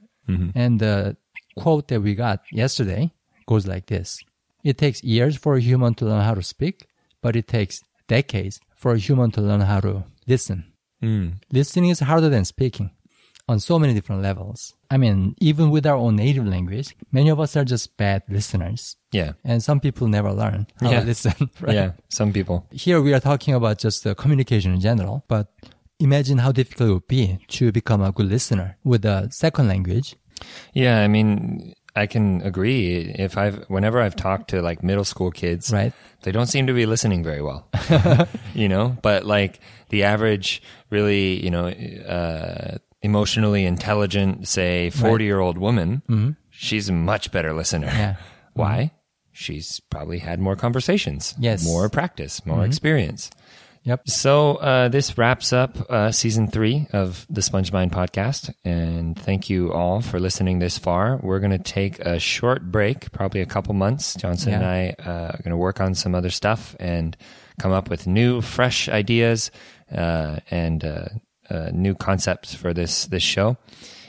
And 0.55 0.79
the 0.79 1.17
quote 1.57 1.87
that 1.89 2.01
we 2.01 2.15
got 2.15 2.39
yesterday 2.51 3.11
goes 3.51 3.65
like 3.73 3.85
this. 3.95 4.09
It 4.69 4.77
takes 4.83 5.03
years 5.15 5.35
for 5.43 5.51
a 5.55 5.61
human 5.69 5.93
to 5.95 6.05
learn 6.09 6.23
how 6.29 6.35
to 6.39 6.43
speak, 6.55 6.75
but 7.23 7.35
it 7.35 7.47
takes 7.57 7.75
decades 8.07 8.55
for 8.81 8.89
a 8.93 8.97
human 9.07 9.29
to 9.35 9.41
learn 9.49 9.61
how 9.71 9.79
to 9.87 9.93
listen. 10.33 10.59
Hmm. 11.01 11.27
Listening 11.59 11.89
is 11.95 11.99
harder 12.11 12.29
than 12.35 12.45
speaking 12.45 12.87
on 13.51 13.59
so 13.59 13.75
many 13.81 13.93
different 13.97 14.21
levels. 14.29 14.59
I 14.93 14.97
mean, 15.03 15.35
even 15.49 15.65
with 15.73 15.85
our 15.91 15.95
own 16.05 16.15
native 16.15 16.45
language, 16.55 16.89
many 17.17 17.29
of 17.31 17.39
us 17.39 17.51
are 17.57 17.65
just 17.73 17.97
bad 17.97 18.21
listeners. 18.37 18.81
Yeah. 19.19 19.31
And 19.43 19.61
some 19.67 19.79
people 19.85 20.07
never 20.07 20.31
learn 20.41 20.59
how 20.79 20.91
Yeah. 20.91 20.99
to 21.01 21.05
listen. 21.11 21.33
Right? 21.65 21.75
Yeah. 21.79 21.89
Some 22.09 22.31
people. 22.37 22.57
Here 22.85 22.99
we 23.05 23.11
are 23.15 23.19
talking 23.31 23.53
about 23.59 23.75
just 23.85 24.03
the 24.05 24.13
communication 24.15 24.71
in 24.75 24.79
general, 24.89 25.15
but 25.27 25.45
imagine 25.99 26.37
how 26.45 26.51
difficult 26.61 26.89
it 26.89 26.93
would 26.93 27.07
be 27.17 27.23
to 27.57 27.71
become 27.79 28.01
a 28.05 28.11
good 28.17 28.29
listener 28.35 28.67
with 28.91 29.03
a 29.05 29.17
second 29.43 29.67
language. 29.73 30.07
Yeah, 30.73 30.95
I 31.05 31.07
mean, 31.07 31.73
I 31.95 32.07
can 32.07 32.41
agree. 32.41 33.13
If 33.17 33.37
I've, 33.37 33.65
whenever 33.69 33.99
I've 34.01 34.15
talked 34.15 34.49
to 34.51 34.61
like 34.61 34.81
middle 34.83 35.03
school 35.03 35.29
kids, 35.31 35.71
Right. 35.73 35.91
they 36.23 36.31
don't 36.31 36.47
seem 36.47 36.67
to 36.67 36.73
be 36.73 36.85
listening 36.85 37.23
very 37.23 37.41
well, 37.41 37.67
you 38.53 38.69
know, 38.69 38.95
but 39.01 39.25
like 39.25 39.59
the 39.89 40.03
average 40.03 40.61
really, 40.89 41.43
you 41.43 41.51
know, 41.51 41.67
uh, 41.67 42.77
emotionally 43.01 43.65
intelligent, 43.65 44.47
say 44.47 44.89
40 44.91 45.25
year 45.25 45.39
old 45.39 45.57
woman, 45.57 46.37
she's 46.49 46.87
a 46.89 46.93
much 46.93 47.31
better 47.31 47.51
listener. 47.53 47.87
Mm-hmm. 47.87 48.21
Why? 48.53 48.91
She's 49.33 49.79
probably 49.89 50.19
had 50.19 50.39
more 50.39 50.55
conversations, 50.55 51.33
Yes. 51.39 51.65
more 51.65 51.89
practice, 51.89 52.45
more 52.45 52.65
experience. 52.65 53.31
Yep. 53.83 54.09
So 54.09 54.57
uh, 54.57 54.89
this 54.89 55.17
wraps 55.17 55.53
up 55.53 55.89
uh, 55.89 56.11
season 56.11 56.47
three 56.47 56.85
of 56.93 57.25
the 57.29 57.41
Sponge 57.41 57.71
Mind 57.71 57.91
podcast, 57.91 58.53
and 58.63 59.17
thank 59.17 59.49
you 59.49 59.73
all 59.73 60.01
for 60.01 60.19
listening 60.19 60.59
this 60.59 60.77
far. 60.77 61.17
We're 61.17 61.39
going 61.39 61.49
to 61.51 61.57
take 61.57 61.97
a 61.99 62.19
short 62.19 62.71
break, 62.71 63.11
probably 63.11 63.41
a 63.41 63.47
couple 63.47 63.73
months. 63.73 64.13
Johnson 64.13 64.53
and 64.53 64.63
I 64.63 64.93
uh, 64.99 65.31
are 65.33 65.39
going 65.43 65.49
to 65.49 65.57
work 65.57 65.81
on 65.81 65.95
some 65.95 66.13
other 66.13 66.29
stuff 66.29 66.75
and 66.79 67.17
come 67.59 67.71
up 67.71 67.89
with 67.89 68.05
new, 68.05 68.41
fresh 68.41 68.87
ideas 68.87 69.49
uh, 69.91 70.41
and 70.51 70.85
uh, 70.85 71.05
uh, 71.49 71.71
new 71.73 71.95
concepts 71.95 72.53
for 72.53 72.75
this 72.75 73.07
this 73.07 73.23
show. 73.23 73.57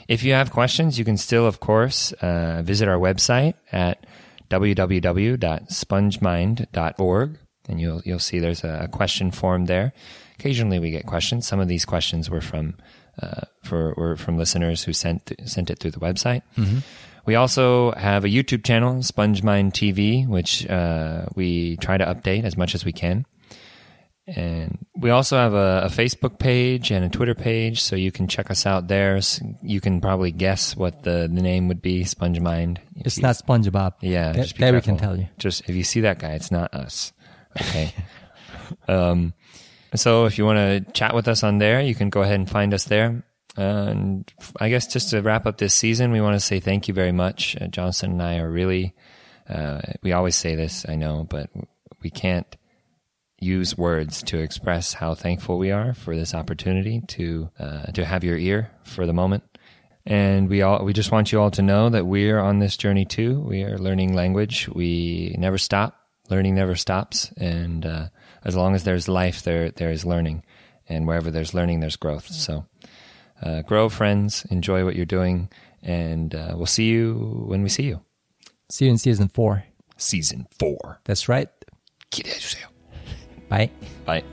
If 0.07 0.21
you 0.23 0.33
have 0.33 0.51
questions, 0.51 0.99
you 0.99 1.05
can 1.05 1.17
still, 1.17 1.47
of 1.47 1.59
course, 1.59 2.11
uh, 2.13 2.61
visit 2.63 2.87
our 2.87 2.99
website 2.99 3.55
at 3.71 4.05
www.spongemind.org 4.51 7.39
and 7.69 7.79
you'll 7.79 8.01
you'll 8.05 8.19
see 8.19 8.39
there's 8.39 8.63
a, 8.63 8.87
question 8.91 9.31
form 9.31 9.65
there. 9.65 9.93
Occasionally 10.39 10.79
we 10.79 10.91
get 10.91 11.05
questions. 11.05 11.47
Some 11.47 11.59
of 11.59 11.67
these 11.67 11.85
questions 11.85 12.29
were 12.29 12.41
from 12.41 12.75
uh, 13.21 13.41
for 13.63 13.93
were 13.97 14.15
from 14.17 14.37
listeners 14.37 14.83
who 14.83 14.93
sent 14.93 15.31
sent 15.45 15.69
it 15.69 15.79
through 15.79 15.91
the 15.91 15.99
website. 15.99 16.41
We 17.25 17.35
also 17.35 17.91
have 17.91 18.25
a 18.25 18.27
YouTube 18.27 18.65
channel, 18.65 18.95
SpongeMind 18.95 19.71
TV, 19.71 20.27
which 20.27 20.67
uh, 20.67 21.25
we 21.35 21.77
try 21.77 21.97
to 21.97 22.05
update 22.05 22.43
as 22.43 22.57
much 22.57 22.75
as 22.75 22.83
we 22.83 22.91
can. 22.91 23.25
And 24.25 24.85
we 24.95 25.09
also 25.09 25.35
have 25.37 25.53
a, 25.53 25.83
a 25.85 25.87
Facebook 25.89 26.39
page 26.39 26.91
and 26.91 27.03
a 27.03 27.09
Twitter 27.09 27.35
page, 27.35 27.81
so 27.81 27.95
you 27.97 28.09
can 28.11 28.27
check 28.27 28.49
us 28.49 28.65
out 28.65 28.87
there. 28.87 29.19
You 29.61 29.81
can 29.81 29.99
probably 29.99 30.31
guess 30.31 30.77
what 30.77 31.03
the, 31.03 31.29
the 31.33 31.41
name 31.41 31.67
would 31.67 31.81
be, 31.81 32.03
SpongeMind. 32.05 32.77
It's 32.97 33.17
you- 33.17 33.23
not 33.23 33.35
SpongeBob. 33.35 33.93
yeah, 34.01 34.31
That, 34.31 34.41
just 34.41 34.55
be 34.55 34.61
that 34.63 34.73
we 34.73 34.81
can 34.81 34.97
tell 34.97 35.17
you. 35.17 35.27
Just 35.39 35.67
if 35.69 35.75
you 35.75 35.83
see 35.83 36.01
that 36.01 36.19
guy, 36.19 36.31
it's 36.33 36.51
not 36.51 36.73
us. 36.73 37.11
Okay. 37.61 37.93
um, 38.87 39.33
so 39.95 40.25
if 40.25 40.37
you 40.37 40.45
want 40.45 40.57
to 40.57 40.91
chat 40.93 41.13
with 41.13 41.27
us 41.27 41.43
on 41.43 41.59
there, 41.59 41.81
you 41.81 41.95
can 41.95 42.09
go 42.09 42.21
ahead 42.21 42.35
and 42.35 42.49
find 42.49 42.73
us 42.73 42.85
there. 42.85 43.23
And 43.55 44.31
I 44.59 44.69
guess 44.69 44.87
just 44.87 45.11
to 45.11 45.21
wrap 45.21 45.45
up 45.45 45.57
this 45.57 45.75
season, 45.75 46.11
we 46.11 46.21
want 46.21 46.35
to 46.35 46.39
say 46.39 46.59
thank 46.59 46.87
you 46.87 46.93
very 46.93 47.11
much. 47.11 47.55
Uh, 47.59 47.67
Johnson 47.67 48.11
and 48.11 48.21
I 48.21 48.37
are 48.37 48.49
really, 48.49 48.95
uh, 49.47 49.81
we 50.01 50.11
always 50.11 50.35
say 50.35 50.55
this, 50.55 50.85
I 50.89 50.95
know, 50.95 51.27
but 51.29 51.51
we 52.01 52.09
can't 52.09 52.47
use 53.39 53.77
words 53.77 54.23
to 54.23 54.39
express 54.39 54.93
how 54.93 55.13
thankful 55.13 55.57
we 55.57 55.69
are 55.71 55.93
for 55.93 56.15
this 56.15 56.33
opportunity 56.33 57.01
to 57.07 57.49
uh, 57.59 57.87
to 57.91 58.05
have 58.05 58.23
your 58.23 58.37
ear 58.37 58.71
for 58.83 59.05
the 59.05 59.13
moment. 59.13 59.43
And 60.05 60.49
we 60.49 60.61
all 60.61 60.83
we 60.83 60.93
just 60.93 61.11
want 61.11 61.31
you 61.31 61.39
all 61.39 61.51
to 61.51 61.61
know 61.61 61.89
that 61.89 62.05
we're 62.05 62.39
on 62.39 62.59
this 62.59 62.77
journey 62.77 63.05
too. 63.05 63.39
We 63.39 63.63
are 63.63 63.77
learning 63.77 64.13
language. 64.13 64.67
We 64.69 65.35
never 65.37 65.57
stop 65.57 66.02
learning 66.29 66.55
never 66.55 66.75
stops, 66.75 67.31
and 67.37 67.85
uh, 67.85 68.07
as 68.43 68.55
long 68.55 68.75
as 68.75 68.83
there's 68.83 69.07
life, 69.07 69.43
there 69.43 69.71
there 69.71 69.91
is 69.91 70.05
learning, 70.05 70.43
and 70.87 71.07
wherever 71.07 71.31
there's 71.31 71.53
learning, 71.53 71.79
there's 71.79 71.95
growth. 71.95 72.27
So, 72.27 72.65
uh, 73.41 73.61
grow, 73.61 73.89
friends. 73.89 74.45
Enjoy 74.49 74.85
what 74.85 74.95
you're 74.95 75.05
doing, 75.05 75.49
and 75.81 76.33
uh, 76.33 76.53
we'll 76.55 76.65
see 76.65 76.85
you 76.89 77.45
when 77.47 77.63
we 77.63 77.69
see 77.69 77.83
you. 77.83 78.01
See 78.69 78.85
you 78.85 78.91
in 78.91 78.97
season 78.97 79.27
four. 79.27 79.65
Season 79.97 80.47
four. 80.57 80.99
That's 81.05 81.29
right. 81.29 81.49
Bye. 83.49 83.69
Bye. 84.05 84.23